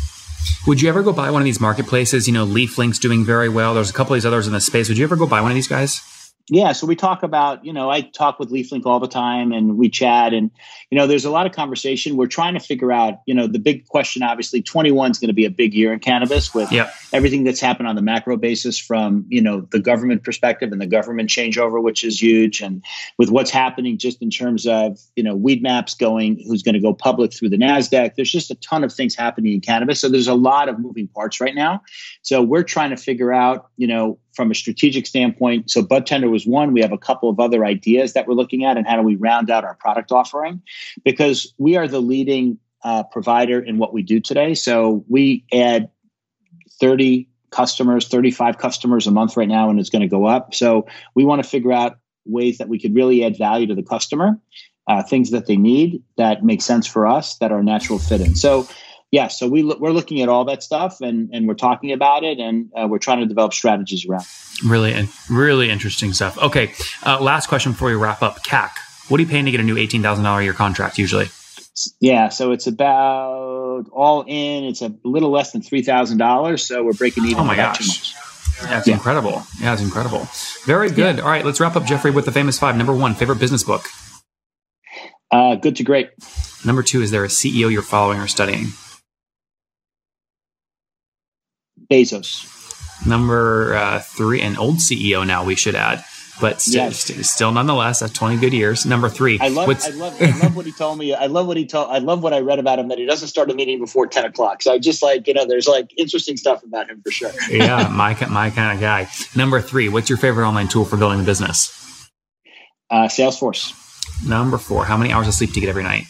Would 0.67 0.83
you 0.83 0.89
ever 0.89 1.03
go 1.03 1.13
buy 1.13 1.31
one 1.31 1.41
of 1.41 1.47
these 1.47 1.61
marketplaces? 1.61 2.27
You 2.27 2.35
know, 2.35 2.45
LeafLink's 2.45 2.99
doing 2.99 3.25
very 3.25 3.49
well. 3.49 3.75
There's 3.75 3.91
a 3.91 3.93
couple 3.93 4.15
of 4.15 4.19
these 4.19 4.27
others 4.27 4.47
in 4.47 4.53
the 4.53 4.61
space. 4.61 4.89
Would 4.89 4.99
you 4.99 5.05
ever 5.05 5.17
go 5.17 5.27
buy 5.27 5.41
one 5.41 5.51
of 5.51 5.55
these 5.55 5.69
guys? 5.69 6.03
Yeah, 6.49 6.73
so 6.73 6.87
we 6.87 6.95
talk 6.95 7.25
about, 7.25 7.65
you 7.65 7.73
know, 7.73 7.91
I 7.91 8.03
talk 8.03 8.39
with 8.39 8.53
LeafLink 8.53 8.87
all 8.87 9.01
the 9.01 9.09
time 9.09 9.51
and 9.51 9.77
we 9.77 9.91
chat 9.91 10.33
and, 10.33 10.53
you 10.91 10.99
know, 10.99 11.09
there's 11.09 11.25
a 11.25 11.31
lot 11.31 11.45
of 11.47 11.53
conversation. 11.53 12.17
We're 12.17 12.29
trying 12.29 12.55
to 12.55 12.61
figure 12.61 12.93
out, 12.93 13.21
you 13.27 13.35
know, 13.35 13.49
the 13.49 13.59
big 13.59 13.89
question, 13.89 14.23
obviously 14.23 14.63
21 14.63 15.11
is 15.11 15.19
going 15.19 15.27
to 15.27 15.35
be 15.35 15.45
a 15.45 15.51
big 15.51 15.75
year 15.75 15.93
in 15.93 15.99
cannabis 15.99 16.55
with 16.55 16.71
yep. 16.71 16.95
everything 17.13 17.43
that's 17.43 17.59
happened 17.59 17.89
on 17.89 17.97
the 17.97 18.03
macro 18.03 18.37
basis 18.37 18.79
from, 18.79 19.27
you 19.29 19.43
know, 19.43 19.63
the 19.73 19.81
government 19.81 20.23
perspective 20.23 20.71
and 20.71 20.81
the 20.81 20.87
government 20.87 21.29
changeover, 21.29 21.83
which 21.83 22.05
is 22.05 22.23
huge. 22.23 22.61
And 22.61 22.85
with 23.19 23.29
what's 23.29 23.51
happening 23.51 23.99
just 23.99 24.23
in 24.23 24.31
terms 24.31 24.69
of, 24.69 25.01
you 25.17 25.25
know, 25.25 25.37
Weedmaps 25.37 25.99
going, 25.99 26.45
who's 26.47 26.63
going 26.63 26.75
to 26.77 26.81
go 26.81 26.95
public 26.95 27.35
through 27.35 27.49
the 27.49 27.59
NASDAQ. 27.59 28.15
There's 28.15 28.31
just 28.31 28.53
a 28.53 28.57
ton 28.57 28.85
of 28.85 28.93
things 28.93 29.17
happening 29.17 29.53
in 29.53 29.61
cannabis. 29.61 29.99
So 29.99 30.09
there's 30.09 30.29
a 30.29 30.35
lot 30.35 30.69
of 30.69 30.79
moving 30.79 31.09
parts 31.09 31.41
right 31.41 31.57
now. 31.57 31.83
So 32.23 32.41
we're 32.41 32.63
trying 32.63 32.91
to 32.91 32.97
figure 32.97 33.33
out, 33.33 33.69
you 33.77 33.89
know, 33.89 34.21
from 34.37 34.51
a 34.51 34.55
strategic 34.55 35.07
standpoint. 35.07 35.71
So 35.71 35.83
Bud 35.83 36.07
Tender 36.07 36.29
was 36.29 36.47
one. 36.47 36.73
We 36.73 36.83
have 36.83 36.93
a 36.93 36.99
couple 36.99 37.31
of 37.31 37.41
other 37.41 37.65
ideas 37.65 38.13
that 38.13 38.29
we're 38.29 38.35
looking 38.35 38.65
at 38.65 38.77
and 38.77 38.87
how 38.87 38.97
do 38.97 39.03
we 39.03 39.17
round 39.17 39.51
out 39.51 39.65
our 39.65 39.75
product 39.75 40.13
offering 40.13 40.63
because 41.05 41.53
we 41.59 41.77
are 41.77 41.89
the 41.89 42.01
leading 42.01 42.59
uh, 42.85 43.03
provider 43.05 43.59
in 43.59 43.79
what 43.79 43.93
we 43.93 44.03
do 44.03 44.21
today. 44.21 44.55
So 44.55 45.05
we 45.09 45.45
add 45.53 45.91
30 46.79 47.29
customers, 47.51 48.07
35 48.07 48.59
customers 48.59 49.07
a 49.07 49.11
month 49.11 49.37
right 49.37 49.49
now, 49.49 49.71
and 49.71 49.81
it's 49.81 49.91
going 49.91 50.03
to 50.03 50.09
go 50.09 50.27
up. 50.27 50.55
So 50.55 50.87
we 51.15 51.25
want 51.25 51.43
to 51.43 51.49
figure 51.49 51.73
out 51.73 51.99
ways 52.27 52.59
that 52.59 52.69
we 52.69 52.79
could 52.79 52.95
really 52.95 53.25
add 53.25 53.39
value 53.39 53.67
to 53.69 53.75
the 53.75 53.83
customer, 53.83 54.39
uh, 54.87 55.03
things 55.03 55.31
that 55.31 55.47
they 55.47 55.57
need 55.57 56.03
that 56.17 56.45
make 56.45 56.61
sense 56.61 56.87
for 56.87 57.07
us 57.07 57.39
that 57.39 57.53
are 57.53 57.63
natural 57.63 57.99
fit 57.99 58.21
in. 58.21 58.35
So 58.35 58.69
yeah, 59.13 59.29
so 59.29 59.49
we 59.49 59.63
we're 59.63 59.93
looking 59.93 60.21
at 60.21 60.29
all 60.29 60.45
that 60.47 60.63
stuff 60.63 61.01
and 61.01 61.31
and 61.33 61.47
we're 61.47 61.55
talking 61.55 61.93
about 61.93 62.25
it 62.25 62.39
and 62.39 62.71
uh, 62.77 62.87
we're 62.89 62.99
trying 62.99 63.21
to 63.21 63.27
develop 63.27 63.55
strategies 63.55 64.05
around. 64.07 64.25
Really, 64.65 65.09
really 65.31 65.71
interesting 65.71 66.13
stuff. 66.13 66.37
Okay, 66.39 66.73
uh, 67.05 67.21
last 67.21 67.49
question 67.49 67.73
before 67.73 67.89
we 67.89 67.95
wrap 67.95 68.23
up. 68.23 68.43
CAC, 68.45 68.71
what 69.09 69.19
are 69.19 69.23
you 69.23 69.29
paying 69.29 69.45
to 69.45 69.51
get 69.51 69.61
a 69.61 69.65
new 69.65 69.77
eighteen 69.77 70.03
thousand 70.03 70.25
dollar 70.25 70.43
year 70.43 70.53
contract 70.53 70.99
usually? 70.99 71.29
Yeah, 72.01 72.31
so 72.31 72.53
it's 72.53 72.67
about 72.67 73.87
all 73.93 74.25
in. 74.27 74.65
It's 74.65 74.83
a 74.83 74.93
little 75.05 75.31
less 75.31 75.53
than 75.53 75.63
three 75.63 75.83
thousand 75.83 76.19
dollars. 76.19 76.67
So 76.67 76.83
we're 76.83 76.93
breaking 76.93 77.27
even. 77.27 77.39
Oh 77.39 77.45
my 77.45 77.57
gosh. 77.57 78.15
That's 78.63 78.89
yeah. 78.89 78.95
incredible. 78.95 79.43
Yeah, 79.61 79.75
it's 79.75 79.83
incredible. 79.83 80.27
Very 80.65 80.89
good. 80.91 81.17
Yeah. 81.17 81.23
All 81.23 81.29
right, 81.29 81.45
let's 81.45 81.61
wrap 81.61 81.77
up, 81.77 81.85
Jeffrey, 81.85 82.11
with 82.11 82.25
the 82.25 82.33
famous 82.33 82.59
five. 82.59 82.77
Number 82.77 82.95
one, 82.95 83.15
favorite 83.15 83.39
business 83.39 83.63
book. 83.63 83.85
Uh, 85.31 85.57
good 85.57 85.77
to 85.77 85.85
great. 85.85 86.11
Number 86.65 86.83
two, 86.83 87.03
is 87.03 87.11
there 87.11 87.25
a 87.25 87.29
CEO 87.29 87.71
you're 87.71 87.83
following 87.83 88.19
or 88.19 88.27
studying? 88.27 88.69
Bezos. 91.91 92.53
Number 93.07 93.75
uh, 93.75 94.01
three, 94.01 94.41
an 94.41 94.57
old 94.57 94.77
CEO 94.77 95.27
now, 95.27 95.45
we 95.45 95.55
should 95.55 95.75
add, 95.75 96.03
but 96.41 96.63
st- 96.63 96.75
yes. 96.75 97.01
st- 97.01 97.25
still 97.27 97.53
nonetheless, 97.53 98.01
at 98.03 98.15
20 98.15 98.39
good 98.39 98.53
years. 98.53 98.87
Number 98.87 99.09
three. 99.09 99.39
I 99.39 99.49
love, 99.49 99.69
I 99.69 99.91
love, 99.91 100.21
I 100.21 100.39
love 100.39 100.57
what 100.57 100.67
he 100.67 100.73
told 100.73 100.99
me. 100.99 101.15
I 101.15 101.27
love 101.27 101.47
what 101.47 101.57
he 101.57 101.67
told, 101.67 101.91
I 101.91 101.99
love 101.99 102.23
what 102.23 102.33
I 102.33 102.41
read 102.41 102.59
about 102.59 102.79
him 102.79 102.89
that 102.89 102.99
he 102.99 103.05
doesn't 103.05 103.29
start 103.29 103.51
a 103.51 103.55
meeting 103.55 103.79
before 103.79 104.07
10 104.07 104.25
o'clock. 104.25 104.63
So 104.63 104.73
I 104.73 104.79
just 104.79 105.03
like, 105.03 105.27
you 105.27 105.35
know, 105.35 105.47
there's 105.47 105.69
like 105.69 105.93
interesting 105.99 106.37
stuff 106.37 106.63
about 106.63 106.89
him 106.89 107.03
for 107.03 107.11
sure. 107.11 107.33
yeah, 107.51 107.89
my, 107.89 108.17
my 108.29 108.51
kind 108.51 108.75
of 108.75 108.81
guy. 108.81 109.09
Number 109.35 109.61
three, 109.61 109.89
what's 109.89 110.09
your 110.09 110.19
favorite 110.19 110.47
online 110.47 110.69
tool 110.69 110.85
for 110.85 110.97
building 110.97 111.21
a 111.21 111.25
business? 111.25 112.11
Uh, 112.91 113.09
Salesforce. 113.09 113.75
Number 114.27 114.59
four, 114.59 114.85
how 114.85 114.97
many 114.97 115.13
hours 115.13 115.29
of 115.29 115.35
sleep 115.35 115.53
do 115.53 115.61
you 115.61 115.67
get 115.67 115.71
every 115.71 115.83
night? 115.83 116.05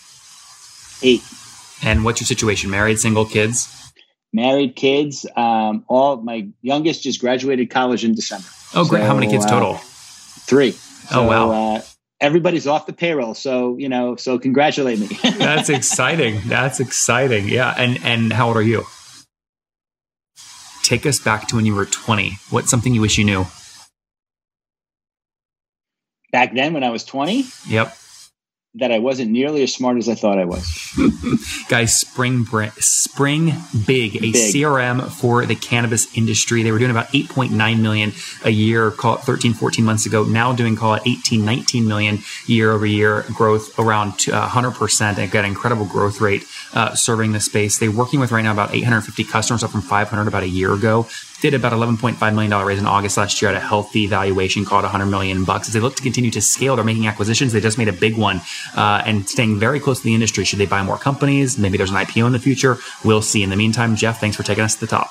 Eight. 1.02 1.22
And 1.82 2.04
what's 2.04 2.20
your 2.20 2.26
situation? 2.26 2.70
Married, 2.70 2.98
single, 3.00 3.26
kids? 3.26 3.85
Married 4.36 4.76
kids. 4.76 5.26
Um, 5.34 5.84
all 5.88 6.18
my 6.18 6.46
youngest 6.62 7.02
just 7.02 7.20
graduated 7.20 7.70
college 7.70 8.04
in 8.04 8.14
December. 8.14 8.46
Oh, 8.74 8.86
great! 8.86 9.00
So, 9.00 9.06
How 9.06 9.14
many 9.14 9.26
kids 9.26 9.46
total? 9.46 9.74
Uh, 9.74 9.78
three. 9.78 10.72
So, 10.72 11.22
oh 11.22 11.26
wow. 11.26 11.50
Uh, 11.50 11.82
everybody's 12.20 12.66
off 12.66 12.86
the 12.86 12.92
payroll, 12.92 13.34
so 13.34 13.76
you 13.78 13.88
know. 13.88 14.14
So 14.14 14.38
congratulate 14.38 15.00
me. 15.00 15.06
That's 15.38 15.70
exciting. 15.70 16.40
That's 16.46 16.78
exciting. 16.78 17.48
Yeah. 17.48 17.74
And 17.76 17.98
and 18.04 18.32
how 18.32 18.48
old 18.48 18.56
are 18.56 18.62
you? 18.62 18.84
Take 20.84 21.04
us 21.06 21.18
back 21.18 21.48
to 21.48 21.56
when 21.56 21.66
you 21.66 21.74
were 21.74 21.86
twenty. 21.86 22.38
What's 22.50 22.70
something 22.70 22.94
you 22.94 23.00
wish 23.00 23.18
you 23.18 23.24
knew? 23.24 23.46
Back 26.30 26.54
then, 26.54 26.74
when 26.74 26.84
I 26.84 26.90
was 26.90 27.04
twenty. 27.04 27.46
Yep 27.66 27.96
that 28.76 28.92
I 28.92 28.98
wasn't 28.98 29.30
nearly 29.30 29.62
as 29.62 29.74
smart 29.74 29.96
as 29.96 30.08
I 30.08 30.14
thought 30.14 30.38
I 30.38 30.44
was. 30.44 30.66
Guys, 31.68 31.98
Spring 31.98 32.46
Spring 32.78 33.54
Big, 33.86 34.16
a 34.16 34.20
big. 34.20 34.34
CRM 34.34 35.10
for 35.10 35.46
the 35.46 35.54
cannabis 35.54 36.14
industry. 36.16 36.62
They 36.62 36.70
were 36.70 36.78
doing 36.78 36.90
about 36.90 37.08
8.9 37.08 37.80
million 37.80 38.12
a 38.44 38.50
year, 38.50 38.90
call 38.90 39.16
it 39.16 39.22
13, 39.22 39.54
14 39.54 39.84
months 39.84 40.04
ago. 40.04 40.24
Now 40.24 40.52
doing 40.52 40.76
call 40.76 40.94
it 40.94 41.02
18, 41.06 41.44
19 41.44 41.88
million 41.88 42.18
year 42.46 42.72
over 42.72 42.84
year 42.84 43.24
growth 43.34 43.78
around 43.78 44.12
uh, 44.30 44.48
100%. 44.48 45.16
They've 45.16 45.30
got 45.30 45.44
an 45.44 45.50
incredible 45.50 45.86
growth 45.86 46.20
rate 46.20 46.44
uh, 46.76 46.94
serving 46.94 47.32
the 47.32 47.40
space. 47.40 47.78
They're 47.78 47.90
working 47.90 48.20
with 48.20 48.30
right 48.30 48.42
now 48.42 48.52
about 48.52 48.72
850 48.72 49.24
customers, 49.24 49.64
up 49.64 49.70
from 49.70 49.82
500 49.82 50.28
about 50.28 50.44
a 50.44 50.48
year 50.48 50.72
ago 50.72 51.06
did 51.40 51.54
about 51.54 51.72
11.5 51.72 52.34
million 52.34 52.50
dollar 52.50 52.66
raise 52.66 52.78
in 52.78 52.86
August 52.86 53.16
last 53.16 53.40
year 53.40 53.50
at 53.50 53.56
a 53.56 53.60
healthy 53.60 54.06
valuation 54.06 54.64
called 54.64 54.82
100 54.82 55.06
million 55.06 55.44
bucks. 55.44 55.68
As 55.68 55.74
they 55.74 55.80
look 55.80 55.94
to 55.96 56.02
continue 56.02 56.30
to 56.30 56.40
scale, 56.40 56.76
they're 56.76 56.84
making 56.84 57.06
acquisitions. 57.06 57.52
They 57.52 57.60
just 57.60 57.78
made 57.78 57.88
a 57.88 57.92
big 57.92 58.16
one 58.16 58.40
uh, 58.74 59.02
and 59.04 59.28
staying 59.28 59.58
very 59.58 59.80
close 59.80 59.98
to 59.98 60.04
the 60.04 60.14
industry. 60.14 60.44
Should 60.44 60.58
they 60.58 60.66
buy 60.66 60.82
more 60.82 60.98
companies? 60.98 61.58
Maybe 61.58 61.76
there's 61.76 61.90
an 61.90 61.96
IPO 61.96 62.26
in 62.26 62.32
the 62.32 62.38
future. 62.38 62.78
We'll 63.04 63.22
see. 63.22 63.42
In 63.42 63.50
the 63.50 63.56
meantime, 63.56 63.96
Jeff, 63.96 64.20
thanks 64.20 64.36
for 64.36 64.42
taking 64.42 64.64
us 64.64 64.74
to 64.74 64.80
the 64.80 64.86
top. 64.86 65.10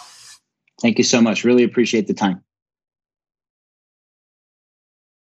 Thank 0.82 0.98
you 0.98 1.04
so 1.04 1.22
much. 1.22 1.44
Really 1.44 1.64
appreciate 1.64 2.08
the 2.08 2.14
time. 2.14 2.44